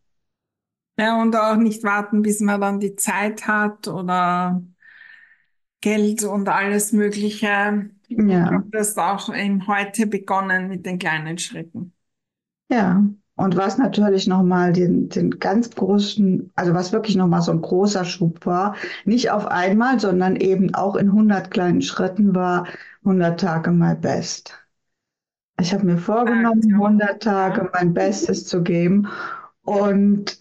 Ja, 0.97 1.21
und 1.21 1.35
auch 1.35 1.55
nicht 1.57 1.83
warten, 1.83 2.21
bis 2.21 2.39
man 2.39 2.61
dann 2.61 2.79
die 2.79 2.95
Zeit 2.95 3.47
hat 3.47 3.87
oder 3.87 4.61
Geld 5.81 6.23
und 6.23 6.49
alles 6.49 6.91
Mögliche. 6.91 7.89
Ja. 8.09 8.43
Ich 8.43 8.49
glaube, 8.49 8.67
das 8.71 8.97
auch 8.97 9.33
eben 9.33 9.67
heute 9.67 10.07
begonnen 10.07 10.67
mit 10.67 10.85
den 10.85 10.99
kleinen 10.99 11.37
Schritten. 11.37 11.93
Ja. 12.69 13.03
Und 13.37 13.57
was 13.57 13.77
natürlich 13.77 14.27
nochmal 14.27 14.71
den, 14.71 15.09
den 15.09 15.39
ganz 15.39 15.69
großen, 15.69 16.53
also 16.55 16.73
was 16.73 16.93
wirklich 16.93 17.17
nochmal 17.17 17.41
so 17.41 17.51
ein 17.51 17.61
großer 17.61 18.05
Schub 18.05 18.45
war, 18.45 18.75
nicht 19.03 19.29
auf 19.29 19.45
einmal, 19.47 19.99
sondern 19.99 20.37
eben 20.37 20.73
auch 20.73 20.95
in 20.95 21.07
100 21.07 21.51
kleinen 21.51 21.81
Schritten 21.81 22.33
war 22.33 22.65
100 23.03 23.37
Tage 23.37 23.71
my 23.71 23.93
best. 23.93 24.53
Ich 25.59 25.73
habe 25.73 25.85
mir 25.85 25.97
vorgenommen, 25.97 26.61
100 26.73 27.21
Tage 27.21 27.69
mein 27.73 27.93
Bestes 27.93 28.45
zu 28.47 28.63
geben 28.63 29.09
und 29.63 30.39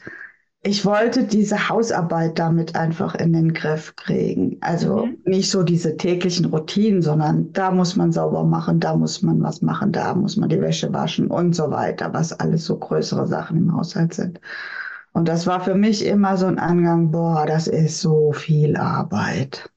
ich 0.66 0.86
wollte 0.86 1.24
diese 1.24 1.68
Hausarbeit 1.68 2.38
damit 2.38 2.74
einfach 2.74 3.14
in 3.14 3.34
den 3.34 3.52
Griff 3.52 3.94
kriegen. 3.96 4.56
Also 4.62 5.06
mhm. 5.06 5.18
nicht 5.26 5.50
so 5.50 5.62
diese 5.62 5.98
täglichen 5.98 6.46
Routinen, 6.46 7.02
sondern 7.02 7.52
da 7.52 7.70
muss 7.70 7.96
man 7.96 8.12
sauber 8.12 8.44
machen, 8.44 8.80
da 8.80 8.96
muss 8.96 9.20
man 9.20 9.42
was 9.42 9.60
machen, 9.60 9.92
da 9.92 10.14
muss 10.14 10.38
man 10.38 10.48
die 10.48 10.60
Wäsche 10.62 10.90
waschen 10.94 11.26
und 11.26 11.54
so 11.54 11.70
weiter, 11.70 12.14
was 12.14 12.32
alles 12.32 12.64
so 12.64 12.78
größere 12.78 13.26
Sachen 13.26 13.58
im 13.58 13.76
Haushalt 13.76 14.14
sind. 14.14 14.40
Und 15.12 15.28
das 15.28 15.46
war 15.46 15.60
für 15.60 15.74
mich 15.74 16.04
immer 16.06 16.38
so 16.38 16.46
ein 16.46 16.58
Angang, 16.58 17.10
boah, 17.10 17.44
das 17.46 17.66
ist 17.68 18.00
so 18.00 18.32
viel 18.32 18.76
Arbeit. 18.78 19.70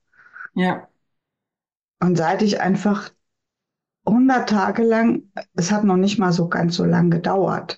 Ja. 0.55 0.87
Und 1.99 2.17
seit 2.17 2.41
ich 2.41 2.61
einfach 2.61 3.11
100 4.05 4.47
Tage 4.47 4.83
lang, 4.83 5.23
es 5.53 5.69
hat 5.69 5.83
noch 5.83 5.97
nicht 5.97 6.17
mal 6.17 6.31
so 6.31 6.47
ganz 6.47 6.77
so 6.77 6.85
lang 6.85 7.11
gedauert, 7.11 7.77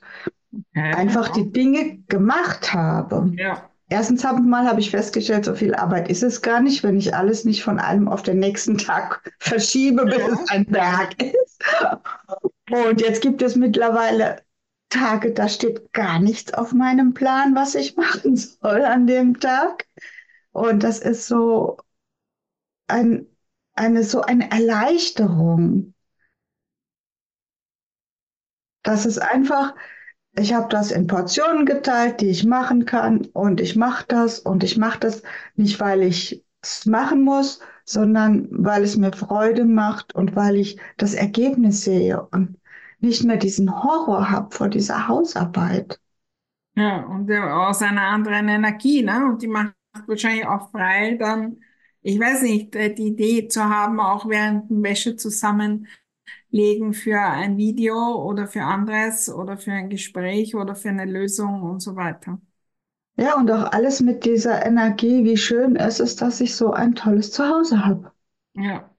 Okay. 0.51 0.93
Einfach 0.93 1.29
die 1.29 1.51
Dinge 1.51 1.99
gemacht 2.07 2.73
habe. 2.73 3.31
Ja. 3.35 3.69
Erstens 3.89 4.23
mal 4.23 4.67
habe 4.67 4.79
ich 4.79 4.91
festgestellt, 4.91 5.45
so 5.45 5.55
viel 5.55 5.73
Arbeit 5.73 6.09
ist 6.09 6.21
es 6.21 6.41
gar 6.41 6.61
nicht, 6.61 6.83
wenn 6.83 6.97
ich 6.97 7.15
alles 7.15 7.43
nicht 7.43 7.63
von 7.63 7.79
einem 7.79 8.07
auf 8.07 8.21
den 8.21 8.37
nächsten 8.37 8.77
Tag 8.77 9.33
verschiebe, 9.39 10.05
bis 10.05 10.17
ja. 10.17 10.27
es 10.27 10.49
ein 10.49 10.65
Berg 10.65 11.21
ist. 11.21 11.63
Und 12.71 13.01
jetzt 13.01 13.21
gibt 13.21 13.41
es 13.41 13.55
mittlerweile 13.55 14.43
Tage, 14.89 15.33
da 15.33 15.49
steht 15.49 15.91
gar 15.93 16.19
nichts 16.19 16.53
auf 16.53 16.73
meinem 16.73 17.13
Plan, 17.13 17.55
was 17.55 17.75
ich 17.75 17.95
machen 17.95 18.35
soll 18.35 18.83
an 18.83 19.07
dem 19.07 19.39
Tag. 19.39 19.87
Und 20.51 20.83
das 20.83 20.99
ist 20.99 21.27
so 21.27 21.77
ein, 22.87 23.27
eine, 23.73 24.03
so 24.03 24.21
eine 24.21 24.51
Erleichterung. 24.51 25.93
Das 28.83 29.05
ist 29.05 29.19
einfach, 29.19 29.75
ich 30.33 30.53
habe 30.53 30.67
das 30.69 30.91
in 30.91 31.07
Portionen 31.07 31.65
geteilt, 31.65 32.21
die 32.21 32.29
ich 32.29 32.45
machen 32.45 32.85
kann 32.85 33.25
und 33.33 33.61
ich 33.61 33.75
mache 33.75 34.05
das 34.07 34.39
und 34.39 34.63
ich 34.63 34.77
mache 34.77 34.99
das 34.99 35.23
nicht, 35.55 35.79
weil 35.79 36.01
ich 36.03 36.43
es 36.61 36.85
machen 36.85 37.23
muss, 37.23 37.59
sondern 37.85 38.47
weil 38.51 38.83
es 38.83 38.97
mir 38.97 39.11
Freude 39.11 39.65
macht 39.65 40.13
und 40.15 40.35
weil 40.35 40.57
ich 40.57 40.79
das 40.97 41.13
Ergebnis 41.13 41.83
sehe 41.83 42.21
und 42.31 42.57
nicht 42.99 43.23
mehr 43.23 43.37
diesen 43.37 43.83
Horror 43.83 44.29
habe 44.29 44.55
vor 44.55 44.69
dieser 44.69 45.07
Hausarbeit. 45.07 45.99
Ja, 46.75 47.05
und 47.05 47.31
aus 47.31 47.81
einer 47.81 48.03
anderen 48.03 48.47
Energie, 48.47 49.01
ne? 49.01 49.25
Und 49.25 49.41
die 49.41 49.47
macht 49.47 49.73
wahrscheinlich 50.07 50.45
auch 50.45 50.69
frei, 50.71 51.15
dann, 51.19 51.61
ich 52.01 52.19
weiß 52.19 52.43
nicht, 52.43 52.75
äh, 52.75 52.93
die 52.93 53.07
Idee 53.07 53.47
zu 53.47 53.63
haben, 53.63 53.99
auch 53.99 54.27
während 54.29 54.65
Wäsche 54.69 55.15
zusammen 55.15 55.87
legen 56.49 56.93
für 56.93 57.19
ein 57.19 57.57
Video 57.57 58.15
oder 58.23 58.47
für 58.47 58.63
anderes 58.63 59.29
oder 59.29 59.57
für 59.57 59.71
ein 59.71 59.89
Gespräch 59.89 60.55
oder 60.55 60.75
für 60.75 60.89
eine 60.89 61.05
Lösung 61.05 61.61
und 61.63 61.79
so 61.81 61.95
weiter. 61.95 62.39
Ja, 63.17 63.35
und 63.35 63.51
auch 63.51 63.71
alles 63.73 63.99
mit 63.99 64.23
dieser 64.25 64.65
Energie, 64.65 65.25
wie 65.25 65.37
schön 65.37 65.75
es 65.75 65.99
ist, 65.99 66.21
dass 66.21 66.39
ich 66.39 66.55
so 66.55 66.71
ein 66.71 66.95
tolles 66.95 67.31
Zuhause 67.31 67.85
habe. 67.85 68.11
Ja. 68.53 68.89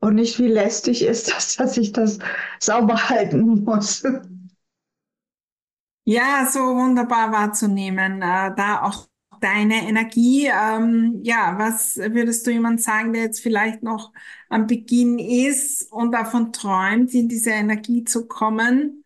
Und 0.00 0.14
nicht 0.14 0.38
wie 0.38 0.46
lästig 0.46 1.02
ist 1.02 1.30
das, 1.30 1.56
dass 1.56 1.76
ich 1.76 1.92
das 1.92 2.18
sauber 2.58 3.08
halten 3.08 3.64
muss. 3.64 4.02
Ja, 6.04 6.46
so 6.50 6.60
wunderbar 6.60 7.32
wahrzunehmen, 7.32 8.22
äh, 8.22 8.54
da 8.56 8.82
auch 8.82 9.09
deine 9.42 9.88
Energie. 9.88 10.46
Ähm, 10.46 11.20
ja, 11.22 11.58
was 11.58 11.96
würdest 11.96 12.46
du 12.46 12.50
jemand 12.50 12.80
sagen, 12.82 13.12
der 13.12 13.22
jetzt 13.22 13.40
vielleicht 13.40 13.82
noch 13.82 14.12
am 14.48 14.66
Beginn 14.66 15.18
ist 15.18 15.90
und 15.92 16.12
davon 16.12 16.52
träumt, 16.52 17.12
in 17.14 17.28
diese 17.28 17.50
Energie 17.50 18.04
zu 18.04 18.26
kommen? 18.28 19.04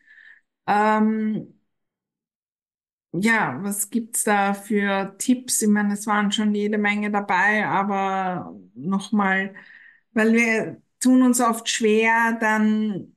Ähm, 0.66 1.54
ja, 3.12 3.58
was 3.62 3.90
gibt's 3.90 4.24
da 4.24 4.54
für 4.54 5.14
Tipps? 5.18 5.62
Ich 5.62 5.68
meine, 5.68 5.94
es 5.94 6.06
waren 6.06 6.32
schon 6.32 6.54
jede 6.54 6.78
Menge 6.78 7.10
dabei, 7.10 7.66
aber 7.66 8.58
nochmal, 8.74 9.54
weil 10.12 10.32
wir 10.32 10.82
tun 11.00 11.22
uns 11.22 11.40
oft 11.40 11.68
schwer, 11.68 12.36
dann 12.40 13.14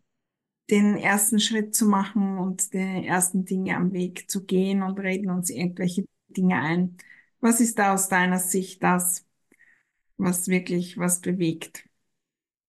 den 0.72 0.98
ersten 0.98 1.40
Schritt 1.40 1.76
zu 1.76 1.88
machen 1.88 2.38
und 2.40 2.74
die 2.74 3.08
ersten 3.08 3.46
Dinge 3.46 3.76
am 3.78 3.94
Weg 3.94 4.30
zu 4.32 4.46
gehen 4.46 4.84
und 4.84 5.00
reden 5.00 5.32
uns 5.32 5.50
irgendwelche 5.50 6.06
Dinge 6.30 6.62
ein. 6.62 6.98
Was 7.42 7.60
ist 7.62 7.80
da 7.80 7.94
aus 7.94 8.10
deiner 8.10 8.40
Sicht 8.40 8.84
das, 8.84 9.26
was 10.18 10.48
wirklich 10.48 10.98
was 10.98 11.22
bewegt? 11.22 11.86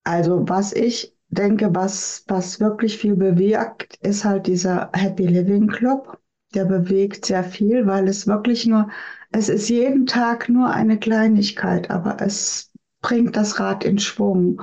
Also 0.05 0.49
was 0.49 0.73
ich 0.73 1.15
denke, 1.29 1.75
was, 1.75 2.25
was 2.29 2.61
wirklich 2.61 2.99
viel 2.99 3.15
bewirkt, 3.17 3.97
ist 4.03 4.25
halt 4.25 4.47
dieser 4.47 4.91
Happy 4.95 5.27
Living 5.27 5.69
Club. 5.69 6.19
Der 6.55 6.65
bewegt 6.65 7.27
sehr 7.27 7.45
viel, 7.45 7.87
weil 7.87 8.09
es 8.09 8.27
wirklich 8.27 8.65
nur, 8.67 8.89
es 9.33 9.49
ist 9.51 9.69
jeden 9.69 10.07
Tag 10.07 10.49
nur 10.49 10.71
eine 10.71 10.99
Kleinigkeit, 10.99 11.91
aber 11.91 12.21
es 12.23 12.73
bringt 13.03 13.37
das 13.37 13.61
Rad 13.61 13.85
in 13.85 13.99
Schwung. 13.99 14.63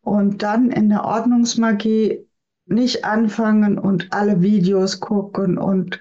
Und 0.00 0.42
dann 0.42 0.70
in 0.72 0.88
der 0.88 1.04
Ordnungsmagie 1.04 2.26
nicht 2.66 3.04
anfangen 3.04 3.78
und 3.78 4.12
alle 4.12 4.42
Videos 4.42 4.98
gucken 4.98 5.58
und, 5.58 6.00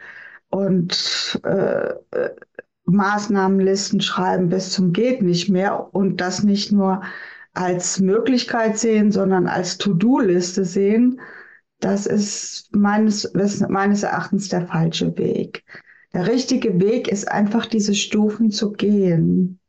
und 0.52 1.42
äh, 1.44 1.90
äh 2.12 2.36
Maßnahmenlisten 2.86 4.02
schreiben 4.02 4.50
bis 4.50 4.72
zum 4.72 4.92
geht 4.92 5.22
nicht 5.22 5.50
mehr 5.50 5.94
und 5.94 6.20
das 6.20 6.44
nicht 6.44 6.72
nur 6.72 7.02
als 7.54 8.00
Möglichkeit 8.00 8.78
sehen, 8.78 9.12
sondern 9.12 9.48
als 9.48 9.78
To-Do-Liste 9.78 10.66
sehen, 10.66 11.20
das 11.80 12.06
ist 12.06 12.76
meines, 12.76 13.32
meines 13.34 14.04
Erachtens 14.04 14.50
der 14.50 14.68
falsche 14.68 15.18
Weg. 15.18 15.64
Der 16.14 16.28
richtige 16.28 16.80
Weg 16.80 17.08
ist 17.08 17.28
einfach 17.30 17.66
diese 17.66 17.96
Stufen 17.96 18.52
zu 18.52 18.72
gehen. 18.72 19.60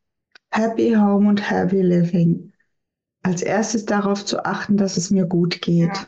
Happy 0.51 0.95
Home 0.95 1.29
und 1.29 1.51
Happy 1.51 1.81
Living. 1.81 2.53
als 3.25 3.41
erstes 3.41 3.85
darauf 3.85 4.25
zu 4.25 4.45
achten, 4.45 4.77
dass 4.77 4.97
es 4.97 5.11
mir 5.11 5.27
gut 5.27 5.63
geht. 5.63 5.95
Ja. 5.95 6.07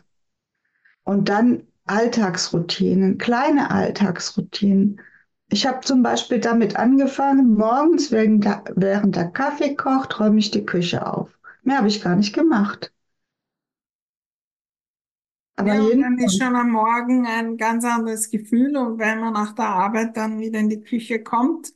Und 1.05 1.29
dann 1.29 1.63
Alltagsroutinen, 1.87 3.19
kleine 3.19 3.71
Alltagsroutinen. 3.71 5.01
Ich 5.51 5.67
habe 5.67 5.81
zum 5.81 6.03
Beispiel 6.03 6.41
damit 6.41 6.77
angefangen, 6.77 7.55
morgens 7.55 8.11
während 8.13 8.45
der, 8.45 8.65
während 8.75 9.17
der 9.17 9.31
Kaffee 9.31 9.75
kocht, 9.77 10.19
räume 10.21 10.39
ich 10.39 10.51
die 10.51 10.67
Küche 10.67 11.07
auf. 11.07 11.39
Mehr 11.63 11.79
habe 11.79 11.89
ich 11.89 12.03
gar 12.03 12.17
nicht 12.17 12.35
gemacht. 12.35 12.93
Aber 15.57 15.75
Ja, 15.75 15.75
jeden 15.75 16.09
dann 16.09 16.19
ist 16.19 16.39
schon 16.39 16.55
am 16.55 16.71
Morgen 16.71 17.27
ein 17.27 17.57
ganz 17.57 17.85
anderes 17.85 18.31
Gefühl 18.31 18.77
und 18.77 18.99
wenn 18.99 19.19
man 19.21 19.33
nach 19.33 19.53
der 19.55 19.67
Arbeit 19.67 20.17
dann 20.17 20.39
wieder 20.39 20.61
in 20.61 20.69
die 20.69 20.81
Küche 20.83 21.23
kommt, 21.25 21.73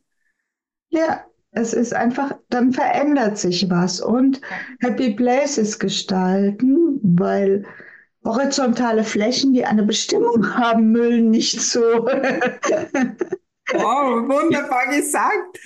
Ja, 0.90 1.24
es 1.50 1.72
ist 1.72 1.94
einfach, 1.94 2.32
dann 2.50 2.72
verändert 2.72 3.38
sich 3.38 3.68
was 3.70 4.00
und. 4.00 4.40
Happy 4.80 5.14
Places 5.14 5.78
gestalten, 5.78 7.00
weil 7.02 7.64
horizontale 8.24 9.04
Flächen, 9.04 9.52
die 9.52 9.64
eine 9.64 9.82
Bestimmung 9.82 10.54
haben, 10.56 10.90
Müll 10.90 11.22
nicht 11.22 11.60
so. 11.60 11.80
Wow, 13.72 14.28
wunderbar 14.28 14.86
gesagt. 14.86 15.58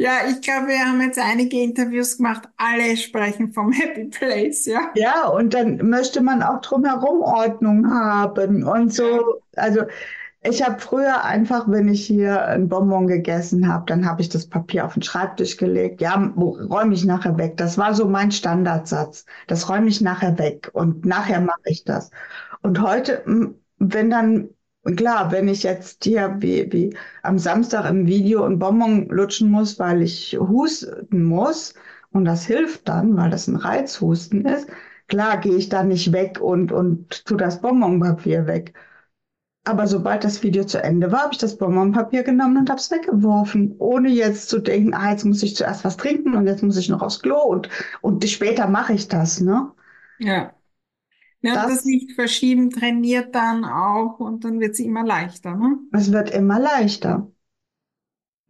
Ja, 0.00 0.18
ich 0.30 0.40
glaube, 0.42 0.68
wir 0.68 0.78
haben 0.78 1.00
jetzt 1.00 1.18
einige 1.18 1.60
Interviews 1.60 2.18
gemacht. 2.18 2.48
Alle 2.56 2.96
sprechen 2.96 3.52
vom 3.52 3.72
Happy 3.72 4.04
Place, 4.04 4.66
ja. 4.66 4.92
Ja, 4.94 5.26
und 5.26 5.54
dann 5.54 5.76
möchte 5.88 6.20
man 6.22 6.40
auch 6.40 6.60
drumherum 6.60 7.20
Ordnung 7.20 7.90
haben 7.90 8.62
und 8.62 8.94
so. 8.94 9.40
Also 9.56 9.82
ich 10.42 10.62
habe 10.64 10.78
früher 10.80 11.24
einfach, 11.24 11.68
wenn 11.68 11.88
ich 11.88 12.06
hier 12.06 12.44
ein 12.46 12.68
Bonbon 12.68 13.06
gegessen 13.08 13.68
habe, 13.68 13.84
dann 13.86 14.06
habe 14.06 14.22
ich 14.22 14.28
das 14.28 14.46
Papier 14.48 14.84
auf 14.86 14.94
den 14.94 15.02
Schreibtisch 15.02 15.56
gelegt. 15.56 16.00
Ja, 16.00 16.14
räume 16.36 16.94
ich 16.94 17.04
nachher 17.04 17.36
weg. 17.38 17.56
Das 17.56 17.76
war 17.76 17.92
so 17.94 18.08
mein 18.08 18.30
Standardsatz. 18.30 19.24
Das 19.48 19.68
räume 19.68 19.88
ich 19.88 20.00
nachher 20.00 20.38
weg 20.38 20.70
und 20.72 21.04
nachher 21.04 21.40
mache 21.40 21.60
ich 21.66 21.84
das. 21.84 22.10
Und 22.62 22.80
heute, 22.80 23.24
m, 23.26 23.56
wenn 23.78 24.10
dann, 24.10 24.48
klar, 24.96 25.32
wenn 25.32 25.48
ich 25.48 25.62
jetzt 25.64 26.04
hier 26.04 26.36
wie, 26.38 26.72
wie 26.72 26.96
am 27.22 27.38
Samstag 27.38 27.88
im 27.90 28.06
Video 28.06 28.44
ein 28.44 28.58
Bonbon 28.58 29.08
lutschen 29.08 29.50
muss, 29.50 29.78
weil 29.78 30.02
ich 30.02 30.36
husten 30.40 31.24
muss, 31.24 31.74
und 32.12 32.24
das 32.24 32.46
hilft 32.46 32.88
dann, 32.88 33.16
weil 33.16 33.30
das 33.30 33.48
ein 33.48 33.56
Reizhusten 33.56 34.44
ist, 34.46 34.68
klar 35.08 35.38
gehe 35.38 35.56
ich 35.56 35.68
dann 35.68 35.88
nicht 35.88 36.12
weg 36.12 36.40
und, 36.40 36.72
und 36.72 37.24
tu 37.26 37.36
das 37.36 37.60
Bonbonpapier 37.60 38.46
weg. 38.46 38.72
Aber 39.68 39.86
sobald 39.86 40.24
das 40.24 40.42
Video 40.42 40.64
zu 40.64 40.82
Ende 40.82 41.12
war, 41.12 41.22
habe 41.24 41.32
ich 41.34 41.38
das 41.38 41.58
Bonbonpapier 41.58 42.22
genommen 42.24 42.56
und 42.58 42.70
habe 42.70 42.80
es 42.80 42.90
weggeworfen, 42.90 43.76
ohne 43.78 44.08
jetzt 44.10 44.48
zu 44.48 44.60
denken, 44.60 44.94
ah, 44.94 45.10
jetzt 45.12 45.24
muss 45.24 45.42
ich 45.44 45.56
zuerst 45.56 45.84
was 45.84 45.96
trinken 45.96 46.34
und 46.34 46.46
jetzt 46.46 46.62
muss 46.62 46.76
ich 46.78 46.88
noch 46.88 47.02
aufs 47.02 47.20
Klo 47.20 47.36
und, 47.42 47.68
und 48.00 48.24
später 48.28 48.66
mache 48.68 48.94
ich 48.94 49.08
das, 49.08 49.40
ne? 49.40 49.70
ja. 50.18 50.54
Ja, 51.42 51.58
das 51.58 51.72
Das, 51.72 51.84
nicht 51.84 52.12
verschieben 52.14 52.70
trainiert 52.70 53.34
dann 53.34 53.64
auch 53.64 54.20
und 54.20 54.44
dann 54.44 54.60
wird 54.60 54.72
es 54.72 54.80
immer 54.80 55.04
leichter, 55.04 55.54
ne? 55.56 55.78
es 55.92 56.12
wird 56.12 56.30
immer 56.30 56.58
leichter. 56.58 57.30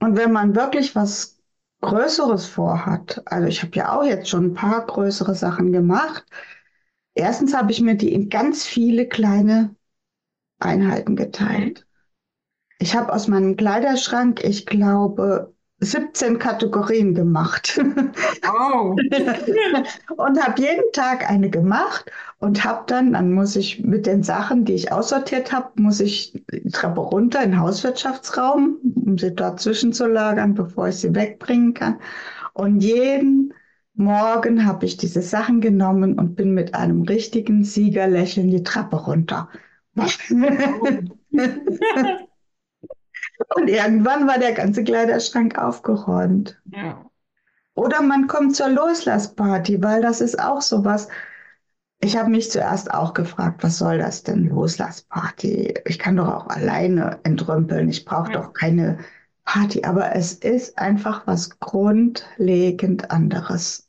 Und 0.01 0.17
wenn 0.17 0.33
man 0.33 0.55
wirklich 0.57 0.95
was 0.97 1.39
Größeres 1.81 2.47
vorhat, 2.47 3.23
also 3.27 3.47
ich 3.47 3.63
habe 3.63 3.77
ja 3.77 3.97
auch 3.97 4.05
jetzt 4.05 4.29
schon 4.29 4.47
ein 4.47 4.55
paar 4.55 4.85
größere 4.87 5.35
Sachen 5.35 5.73
gemacht. 5.73 6.25
Erstens 7.15 7.55
habe 7.55 7.73
ich 7.73 7.81
mir 7.83 7.97
die 7.97 8.13
in 8.15 8.29
ganz 8.31 8.65
viele 8.67 9.09
kleine 9.09 9.77
Einheiten 10.61 11.17
Mhm. 11.17 11.17
geteilt. 11.17 11.87
Ich 12.79 12.97
habe 12.97 13.13
aus 13.13 13.29
meinem 13.29 13.57
Kleiderschrank, 13.57 14.45
ich 14.45 14.67
glaube, 14.67 15.55
17 15.81 16.39
Kategorien 16.39 17.15
gemacht 17.15 17.81
Wow. 18.43 19.05
und 20.17 20.43
habe 20.43 20.61
jeden 20.61 20.93
Tag 20.93 21.29
eine 21.31 21.51
gemacht 21.51 22.11
und 22.39 22.65
habe 22.65 22.85
dann, 22.87 23.13
dann 23.13 23.33
muss 23.33 23.57
ich 23.57 23.81
mit 23.85 24.07
den 24.07 24.23
Sachen, 24.23 24.65
die 24.65 24.75
ich 24.75 24.93
aussortiert 24.93 25.53
habe, 25.53 25.71
muss 25.81 26.01
ich 26.01 26.45
die 26.53 26.71
Treppe 26.71 27.01
runter 27.01 27.43
in 27.43 27.53
den 27.53 27.61
Hauswirtschaftsraum, 27.61 28.79
um 29.05 29.19
sie 29.19 29.35
dort 29.35 29.61
zwischenzulagern, 29.61 30.55
bevor 30.55 30.89
ich 30.89 30.97
sie 30.97 31.15
wegbringen 31.15 31.75
kann. 31.75 31.99
Und 32.55 32.81
jeden 32.83 33.55
Morgen 33.95 34.65
habe 34.67 34.87
ich 34.87 34.97
diese 34.97 35.23
Sachen 35.23 35.61
genommen 35.61 36.19
und 36.19 36.37
bin 36.37 36.55
mit 36.55 36.75
einem 36.75 37.03
richtigen 37.03 37.65
Siegerlächeln 37.65 38.51
die 38.51 38.63
Treppe 38.63 38.97
runter. 38.97 39.49
Und 43.55 43.69
irgendwann 43.69 44.27
war 44.27 44.39
der 44.39 44.53
ganze 44.53 44.83
Kleiderschrank 44.85 45.59
aufgeräumt. 45.59 46.61
Ja. 46.67 47.05
Oder 47.75 48.03
man 48.03 48.27
kommt 48.27 48.57
zur 48.57 48.69
Loslassparty, 48.71 49.83
weil 49.83 50.03
das 50.03 50.21
ist 50.21 50.41
auch 50.41 50.61
sowas. 50.61 51.09
Ich 52.01 52.17
habe 52.17 52.31
mich 52.31 52.51
zuerst 52.51 52.93
auch 52.93 53.15
gefragt, 53.15 53.63
was 53.63 53.79
soll 53.79 53.99
das 53.99 54.23
denn, 54.23 54.49
Loslassparty? 54.49 55.75
Ich 55.85 55.99
kann 55.99 56.17
doch 56.17 56.29
auch 56.29 56.47
alleine 56.49 57.21
entrümpeln. 57.23 57.89
Ich 57.89 58.05
brauche 58.05 58.33
Ja. 58.33 58.41
doch 58.41 58.53
keine 58.53 58.99
Party. 59.45 59.85
Aber 59.85 60.15
es 60.15 60.33
ist 60.35 60.79
einfach 60.79 61.27
was 61.27 61.59
grundlegend 61.61 63.11
anderes. 63.11 63.88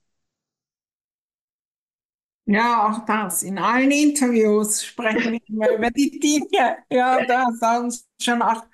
Ja, 2.51 2.87
auch 2.89 3.05
das. 3.05 3.43
In 3.43 3.59
allen 3.59 3.91
Interviews 3.91 4.83
sprechen 4.83 5.33
wir 5.33 5.39
immer 5.47 5.69
über 5.71 5.91
die 5.91 6.19
Dinge. 6.19 6.77
Ja, 6.89 7.23
da 7.25 7.77
uns 7.79 8.07
schon 8.19 8.41
auch 8.41 8.65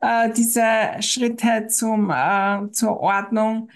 äh, 0.00 0.30
diese 0.32 0.62
Schritte 1.00 1.66
zum, 1.66 2.10
äh, 2.10 2.70
zur 2.70 3.00
Ordnung 3.00 3.70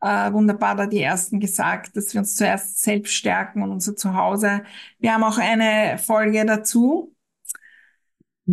äh, 0.00 0.32
wunderbar 0.32 0.76
da 0.76 0.86
die 0.86 1.02
ersten 1.02 1.40
gesagt, 1.40 1.96
dass 1.96 2.14
wir 2.14 2.20
uns 2.20 2.36
zuerst 2.36 2.82
selbst 2.82 3.12
stärken 3.14 3.62
und 3.62 3.70
unser 3.72 3.96
Zuhause. 3.96 4.62
Wir 4.98 5.12
haben 5.14 5.24
auch 5.24 5.38
eine 5.38 5.98
Folge 5.98 6.44
dazu. 6.46 7.14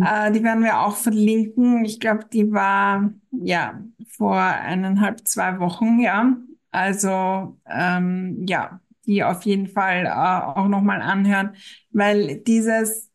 Äh, 0.00 0.32
die 0.32 0.42
werden 0.42 0.62
wir 0.64 0.80
auch 0.80 0.96
verlinken. 0.96 1.84
Ich 1.84 2.00
glaube, 2.00 2.26
die 2.32 2.52
war 2.52 3.12
ja 3.30 3.80
vor 4.08 4.36
eineinhalb, 4.36 5.26
zwei 5.26 5.58
Wochen, 5.60 6.00
ja. 6.00 6.36
Also 6.70 7.58
ähm, 7.66 8.44
ja, 8.46 8.80
die 9.06 9.22
auf 9.24 9.42
jeden 9.44 9.68
Fall 9.68 10.06
äh, 10.06 10.10
auch 10.10 10.68
nochmal 10.68 11.02
anhören, 11.02 11.56
weil 11.90 12.38
dieses 12.42 13.10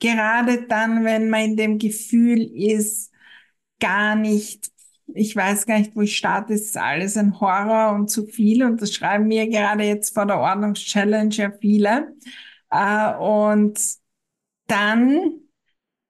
gerade 0.00 0.66
dann, 0.68 1.04
wenn 1.04 1.30
man 1.30 1.42
in 1.42 1.56
dem 1.56 1.78
Gefühl 1.78 2.40
ist, 2.42 3.12
gar 3.80 4.16
nicht, 4.16 4.70
ich 5.14 5.34
weiß 5.36 5.66
gar 5.66 5.78
nicht, 5.78 5.96
wo 5.96 6.02
ich 6.02 6.16
starte, 6.16 6.54
ist 6.54 6.76
alles 6.76 7.16
ein 7.16 7.40
Horror 7.40 7.94
und 7.94 8.08
zu 8.08 8.26
viel 8.26 8.64
und 8.64 8.80
das 8.82 8.94
schreiben 8.94 9.28
mir 9.28 9.48
gerade 9.48 9.84
jetzt 9.84 10.14
vor 10.14 10.26
der 10.26 10.38
Ordnungschallenge 10.38 11.34
ja 11.34 11.52
viele. 11.60 12.14
Äh, 12.70 13.14
und 13.16 13.78
dann 14.66 15.40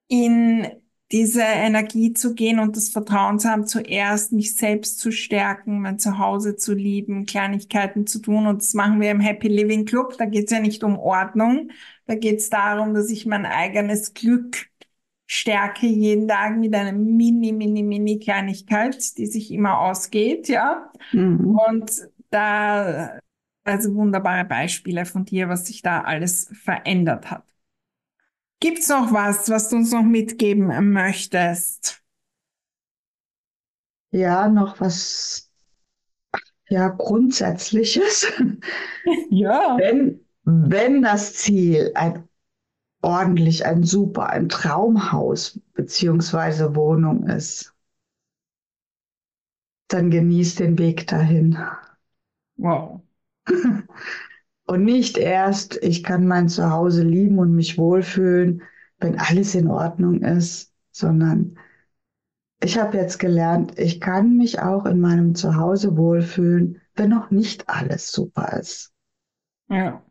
in 0.09 0.82
diese 1.13 1.43
Energie 1.43 2.15
zu 2.15 2.35
gehen 2.35 2.59
und 2.59 2.77
das 2.77 2.89
Vertrauen 2.89 3.39
zu 3.39 3.49
haben, 3.49 3.67
zuerst 3.67 4.33
mich 4.33 4.57
selbst 4.57 4.99
zu 4.99 5.13
stärken, 5.13 5.81
mein 5.81 5.99
Zuhause 5.99 6.57
zu 6.57 6.73
lieben, 6.73 7.27
Kleinigkeiten 7.27 8.07
zu 8.07 8.21
tun. 8.21 8.47
Und 8.47 8.63
das 8.63 8.73
machen 8.73 9.01
wir 9.01 9.11
im 9.11 9.21
Happy 9.21 9.49
Living 9.49 9.85
Club. 9.85 10.17
Da 10.17 10.25
geht 10.25 10.47
es 10.47 10.51
ja 10.53 10.61
nicht 10.61 10.83
um 10.83 10.99
Ordnung. 10.99 11.71
Da 12.07 12.15
geht 12.15 12.39
es 12.39 12.49
darum, 12.49 12.95
dass 12.95 13.11
ich 13.11 13.27
mein 13.27 13.45
eigenes 13.45 14.15
Glück 14.15 14.69
stärke 15.27 15.87
jeden 15.87 16.29
Tag 16.29 16.59
mit 16.59 16.75
einer 16.75 16.93
mini, 16.93 17.53
mini, 17.53 17.83
mini 17.83 18.19
Kleinigkeit, 18.19 19.17
die 19.19 19.27
sich 19.27 19.51
immer 19.51 19.81
ausgeht, 19.81 20.49
ja. 20.49 20.91
Mhm. 21.13 21.59
Und 21.59 21.93
da, 22.31 23.19
also 23.65 23.95
wunderbare 23.95 24.45
Beispiele 24.45 25.05
von 25.05 25.25
dir, 25.25 25.49
was 25.49 25.67
sich 25.67 25.83
da 25.83 26.03
alles 26.03 26.51
verändert 26.55 27.31
hat. 27.31 27.52
Gibt's 28.63 28.89
noch 28.89 29.13
was, 29.13 29.51
was 29.51 29.71
du 29.71 29.77
uns 29.77 29.91
noch 29.91 30.05
mitgeben 30.05 30.93
möchtest? 30.93 32.01
Ja, 34.13 34.49
noch 34.49 34.81
was, 34.81 35.51
ja, 36.69 36.89
Grundsätzliches. 36.89 38.27
Ja. 39.31 39.77
Wenn, 39.81 40.21
wenn 40.45 41.03
das 41.03 41.35
Ziel 41.35 41.91
ein 41.97 42.29
ordentlich, 43.03 43.67
ein 43.67 43.83
super, 43.83 44.31
ein 44.31 44.49
Traumhaus 44.49 45.61
beziehungsweise 45.75 46.77
Wohnung 46.77 47.27
ist, 47.29 47.75
dann 49.89 50.11
genieß 50.11 50.55
den 50.55 50.79
Weg 50.79 51.09
dahin. 51.09 51.59
Wow. 52.57 53.03
Und 54.65 54.85
nicht 54.85 55.19
erst, 55.19 55.77
ich 55.83 56.03
kann 56.03 56.27
mein 56.27 56.49
Zuhause 56.49 57.03
lieben 57.03 57.39
und 57.39 57.55
mich 57.55 57.79
wohlfühlen, 57.79 58.63
wenn 58.99 59.19
alles 59.19 59.55
in 59.55 59.69
Ordnung 59.69 60.23
ist, 60.23 60.73
sondern 60.93 61.59
ich 62.63 62.79
habe 62.79 62.97
jetzt 62.97 63.19
gelernt, 63.19 63.77
ich 63.79 64.01
kann 64.01 64.37
mich 64.37 64.61
auch 64.61 64.87
in 64.87 65.01
meinem 65.01 65.35
Zuhause 65.35 65.97
wohlfühlen, 65.97 66.81
wenn 66.95 67.11
noch 67.11 67.31
nicht 67.31 67.69
alles 67.69 68.13
super 68.13 68.57
ist. 68.59 68.93
Ja. 69.69 70.05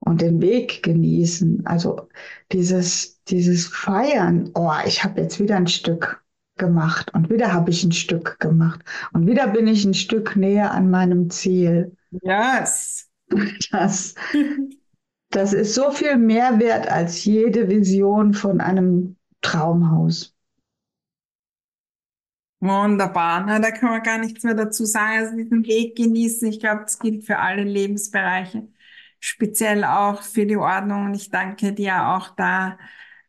Und 0.00 0.20
den 0.20 0.40
Weg 0.40 0.82
genießen. 0.82 1.64
Also 1.66 2.08
dieses, 2.52 3.22
dieses 3.24 3.66
Feiern, 3.66 4.50
oh, 4.54 4.72
ich 4.84 5.04
habe 5.04 5.20
jetzt 5.20 5.38
wieder 5.38 5.56
ein 5.56 5.68
Stück 5.68 6.24
gemacht 6.56 7.12
und 7.14 7.30
wieder 7.30 7.52
habe 7.52 7.70
ich 7.70 7.84
ein 7.84 7.92
Stück 7.92 8.38
gemacht 8.40 8.80
und 9.12 9.26
wieder 9.26 9.48
bin 9.48 9.66
ich 9.66 9.84
ein 9.84 9.94
Stück 9.94 10.36
näher 10.36 10.72
an 10.72 10.90
meinem 10.90 11.30
Ziel. 11.30 11.96
Yes. 12.22 13.04
Das, 13.72 14.14
das 15.30 15.52
ist 15.52 15.74
so 15.74 15.90
viel 15.90 16.16
mehr 16.16 16.60
wert 16.60 16.88
als 16.88 17.24
jede 17.24 17.68
Vision 17.68 18.34
von 18.34 18.60
einem 18.60 19.16
Traumhaus. 19.42 20.36
Wunderbar. 22.60 23.44
Na, 23.46 23.58
da 23.58 23.70
kann 23.70 23.90
man 23.90 24.02
gar 24.02 24.18
nichts 24.18 24.42
mehr 24.44 24.54
dazu 24.54 24.84
sagen. 24.84 25.18
Also 25.18 25.36
diesen 25.36 25.64
Weg 25.66 25.96
genießen. 25.96 26.48
Ich 26.48 26.60
glaube, 26.60 26.82
das 26.82 26.98
gilt 26.98 27.24
für 27.24 27.38
alle 27.38 27.62
Lebensbereiche, 27.64 28.68
speziell 29.20 29.84
auch 29.84 30.22
für 30.22 30.46
die 30.46 30.56
Ordnung. 30.56 31.06
Und 31.06 31.14
ich 31.14 31.30
danke 31.30 31.72
dir 31.74 32.08
auch 32.08 32.30
da. 32.34 32.78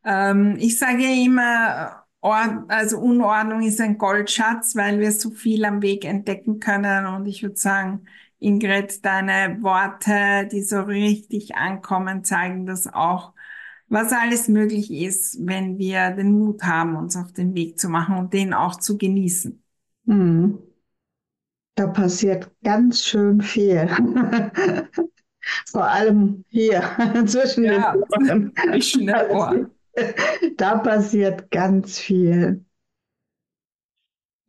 Ähm, 0.06 0.56
ich 0.60 0.80
sage 0.80 1.04
immer, 1.04 2.07
also 2.32 3.00
Unordnung 3.00 3.62
ist 3.62 3.82
ein 3.82 3.98
Goldschatz, 3.98 4.76
weil 4.76 5.00
wir 5.00 5.12
so 5.12 5.32
viel 5.32 5.66
am 5.66 5.82
Weg 5.82 6.06
entdecken 6.06 6.60
können. 6.60 7.06
Und 7.06 7.26
ich 7.26 7.44
würde 7.44 7.58
sagen, 7.58 8.06
Ingrid, 8.40 9.06
deine 9.06 9.58
Worte, 9.62 10.48
die 10.52 10.62
so 10.62 10.82
richtig 10.82 11.56
ankommen, 11.56 12.24
zeigen 12.24 12.66
das 12.66 12.88
auch 12.88 13.34
was 13.90 14.12
alles 14.12 14.48
möglich 14.48 14.92
ist, 14.92 15.38
wenn 15.46 15.78
wir 15.78 16.12
den 16.12 16.38
Mut 16.38 16.64
haben, 16.64 16.96
uns 16.96 17.16
auf 17.16 17.32
den 17.32 17.56
Weg 17.56 17.80
zu 17.80 17.90
machen 17.90 18.18
und 18.18 18.34
den 18.34 18.54
auch 18.54 18.76
zu 18.76 18.98
genießen. 18.98 19.64
Hm. 20.06 20.60
Da 21.76 21.88
passiert 21.88 22.52
ganz 22.64 23.04
schön 23.04 23.42
viel. 23.42 23.88
Vor 25.72 25.86
allem 25.86 26.44
hier 26.50 26.82
zwischen 27.26 27.64
ja, 27.64 27.94
den 27.94 28.02
Ohren. 28.02 28.54
Zwischen 28.56 29.08
den 29.08 29.30
Ohren. 29.30 29.72
Da 30.58 30.78
passiert 30.80 31.50
ganz 31.52 32.00
viel. 32.00 32.66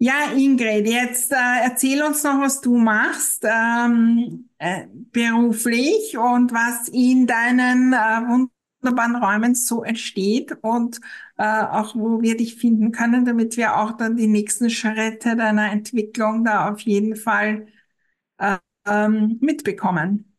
Ja, 0.00 0.30
Ingrid, 0.36 0.86
jetzt 0.86 1.32
äh, 1.32 1.36
erzähl 1.64 2.02
uns 2.04 2.22
noch, 2.22 2.40
was 2.40 2.60
du 2.60 2.76
machst 2.76 3.44
ähm, 3.44 4.48
äh, 4.58 4.86
beruflich 5.12 6.16
und 6.16 6.52
was 6.52 6.88
in 6.88 7.26
deinen 7.26 7.92
äh, 7.92 7.96
wunderbaren 8.80 9.16
Räumen 9.16 9.56
so 9.56 9.82
entsteht 9.82 10.52
und 10.62 11.00
äh, 11.36 11.42
auch 11.44 11.96
wo 11.96 12.22
wir 12.22 12.36
dich 12.36 12.54
finden 12.54 12.92
können, 12.92 13.24
damit 13.24 13.56
wir 13.56 13.76
auch 13.76 13.90
dann 13.96 14.16
die 14.16 14.28
nächsten 14.28 14.70
Schritte 14.70 15.34
deiner 15.34 15.72
Entwicklung 15.72 16.44
da 16.44 16.70
auf 16.70 16.80
jeden 16.82 17.16
Fall 17.16 17.66
äh, 18.38 18.58
ähm, 18.86 19.38
mitbekommen. 19.42 20.36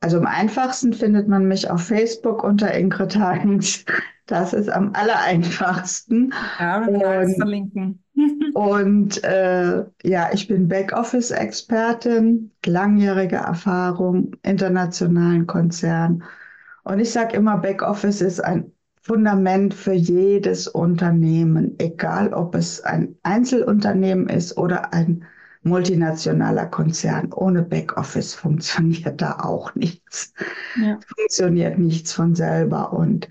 Also 0.00 0.18
am 0.18 0.26
einfachsten 0.26 0.94
findet 0.94 1.28
man 1.28 1.46
mich 1.48 1.70
auf 1.70 1.86
Facebook 1.88 2.44
unter 2.44 2.74
Ingrid 2.74 3.16
Hagens. 3.16 3.84
Das 4.26 4.52
ist 4.52 4.70
am 4.70 4.92
allereinfachsten. 4.94 6.32
Ja, 6.58 6.86
können 6.86 7.34
verlinken. 7.34 8.02
und 8.54 9.22
äh, 9.24 9.84
ja, 10.02 10.30
ich 10.32 10.48
bin 10.48 10.68
Backoffice-Expertin, 10.68 12.52
langjährige 12.64 13.36
Erfahrung, 13.36 14.36
internationalen 14.42 15.46
Konzern 15.46 16.22
und 16.84 17.00
ich 17.00 17.10
sage 17.10 17.36
immer, 17.36 17.56
Backoffice 17.58 18.20
ist 18.20 18.40
ein 18.40 18.70
Fundament 19.00 19.74
für 19.74 19.92
jedes 19.92 20.68
Unternehmen, 20.68 21.74
egal 21.78 22.32
ob 22.32 22.54
es 22.54 22.82
ein 22.82 23.16
Einzelunternehmen 23.22 24.28
ist 24.28 24.56
oder 24.56 24.92
ein 24.94 25.24
multinationaler 25.62 26.66
Konzern. 26.66 27.32
Ohne 27.32 27.62
Backoffice 27.62 28.34
funktioniert 28.34 29.20
da 29.20 29.38
auch 29.40 29.74
nichts. 29.74 30.34
Ja. 30.76 30.98
Funktioniert 31.16 31.78
nichts 31.78 32.12
von 32.12 32.34
selber. 32.34 32.92
Und 32.92 33.28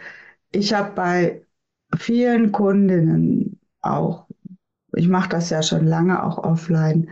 ich 0.54 0.74
habe 0.74 0.92
bei 0.94 1.46
vielen 1.98 2.52
Kundinnen 2.52 3.60
auch, 3.82 4.28
ich 4.96 5.08
mache 5.08 5.30
das 5.30 5.50
ja 5.50 5.62
schon 5.64 5.86
lange 5.86 6.24
auch 6.24 6.38
offline, 6.38 7.10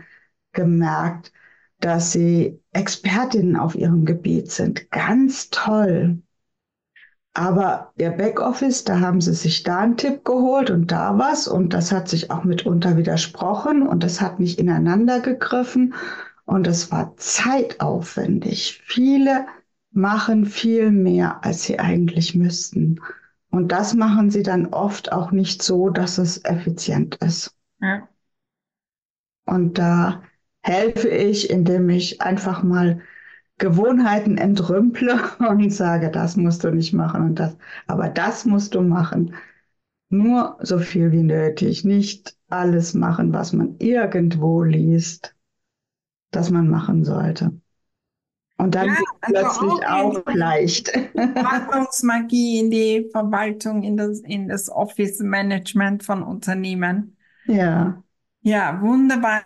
gemerkt, 0.52 1.32
dass 1.80 2.12
sie 2.12 2.60
Expertinnen 2.72 3.56
auf 3.56 3.74
ihrem 3.74 4.04
Gebiet 4.04 4.50
sind. 4.50 4.90
Ganz 4.90 5.50
toll. 5.50 6.22
Aber 7.34 7.92
der 7.98 8.10
Backoffice, 8.10 8.84
da 8.84 9.00
haben 9.00 9.20
sie 9.20 9.32
sich 9.32 9.62
da 9.62 9.78
einen 9.80 9.96
Tipp 9.96 10.24
geholt 10.24 10.70
und 10.70 10.92
da 10.92 11.18
was 11.18 11.48
und 11.48 11.72
das 11.72 11.90
hat 11.90 12.08
sich 12.08 12.30
auch 12.30 12.44
mitunter 12.44 12.96
widersprochen 12.96 13.86
und 13.86 14.02
das 14.04 14.20
hat 14.20 14.38
nicht 14.38 14.58
ineinander 14.58 15.20
gegriffen 15.20 15.94
und 16.44 16.66
es 16.66 16.92
war 16.92 17.16
zeitaufwendig. 17.16 18.82
Viele 18.84 19.46
machen 19.92 20.44
viel 20.44 20.90
mehr, 20.90 21.42
als 21.44 21.62
sie 21.62 21.78
eigentlich 21.78 22.34
müssten. 22.34 23.00
Und 23.52 23.68
das 23.70 23.92
machen 23.92 24.30
sie 24.30 24.42
dann 24.42 24.66
oft 24.68 25.12
auch 25.12 25.30
nicht 25.30 25.62
so, 25.62 25.90
dass 25.90 26.16
es 26.16 26.42
effizient 26.44 27.16
ist. 27.16 27.54
Ja. 27.80 28.08
Und 29.44 29.76
da 29.78 30.22
helfe 30.62 31.08
ich, 31.08 31.50
indem 31.50 31.90
ich 31.90 32.22
einfach 32.22 32.62
mal 32.62 33.02
Gewohnheiten 33.58 34.38
entrümple 34.38 35.20
und 35.38 35.70
sage, 35.70 36.10
das 36.10 36.36
musst 36.36 36.64
du 36.64 36.70
nicht 36.70 36.94
machen 36.94 37.22
und 37.22 37.34
das, 37.36 37.56
aber 37.86 38.08
das 38.08 38.46
musst 38.46 38.74
du 38.74 38.80
machen. 38.80 39.34
Nur 40.08 40.58
so 40.60 40.78
viel 40.78 41.12
wie 41.12 41.22
nötig, 41.22 41.84
nicht 41.84 42.36
alles 42.48 42.94
machen, 42.94 43.34
was 43.34 43.52
man 43.52 43.76
irgendwo 43.78 44.62
liest, 44.62 45.34
dass 46.30 46.48
man 46.50 46.68
machen 46.68 47.04
sollte. 47.04 47.51
Und 48.62 48.76
dann 48.76 48.88
ja, 48.88 48.94
also 49.20 49.60
plötzlich 49.60 49.86
auch, 49.88 50.16
auch 50.16 50.34
leicht. 50.34 50.88
Verwaltungsmagie 50.88 52.60
in 52.60 52.70
die 52.70 53.08
Verwaltung, 53.10 53.82
in 53.82 53.96
das, 53.96 54.20
in 54.20 54.48
das 54.48 54.70
Office 54.70 55.18
Management 55.18 56.04
von 56.04 56.22
Unternehmen. 56.22 57.16
Ja. 57.46 58.02
Ja, 58.42 58.80
wunderbar. 58.80 59.42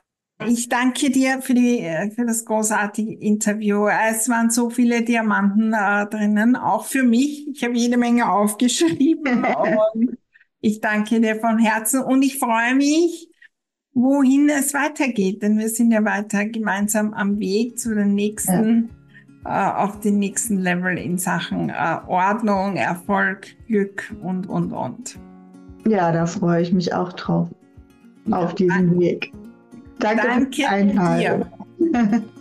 Ich 0.46 0.68
danke 0.68 1.10
dir 1.10 1.40
für, 1.40 1.54
die, 1.54 1.88
für 2.14 2.26
das 2.26 2.44
großartige 2.44 3.14
Interview. 3.14 3.86
Es 3.86 4.28
waren 4.28 4.50
so 4.50 4.68
viele 4.68 5.02
Diamanten 5.02 5.72
äh, 5.72 6.06
drinnen, 6.08 6.54
auch 6.54 6.84
für 6.84 7.02
mich. 7.02 7.48
Ich 7.48 7.64
habe 7.64 7.74
jede 7.74 7.96
Menge 7.96 8.30
aufgeschrieben. 8.30 9.46
ich 10.60 10.82
danke 10.82 11.22
dir 11.22 11.36
von 11.36 11.58
Herzen 11.58 12.02
und 12.02 12.20
ich 12.20 12.38
freue 12.38 12.74
mich, 12.74 13.30
wohin 13.94 14.50
es 14.50 14.74
weitergeht, 14.74 15.42
denn 15.42 15.58
wir 15.58 15.70
sind 15.70 15.90
ja 15.90 16.04
weiter 16.04 16.44
gemeinsam 16.44 17.14
am 17.14 17.38
Weg 17.38 17.78
zu 17.78 17.94
den 17.94 18.14
nächsten, 18.14 18.90
ja. 18.90 18.96
Äh, 19.46 19.72
auf 19.76 20.00
den 20.00 20.18
nächsten 20.18 20.58
Level 20.58 20.98
in 20.98 21.18
Sachen 21.18 21.70
äh, 21.70 21.98
Ordnung, 22.06 22.76
Erfolg, 22.76 23.46
Glück 23.66 24.12
und, 24.22 24.48
und, 24.48 24.72
und. 24.72 25.18
Ja, 25.86 26.10
da 26.12 26.26
freue 26.26 26.62
ich 26.62 26.72
mich 26.72 26.92
auch 26.92 27.12
drauf, 27.12 27.48
auf 28.30 28.54
diesen 28.54 28.98
Weg. 28.98 29.32
Danke, 29.98 30.50
Danke 30.68 31.16
dir. 31.16 32.22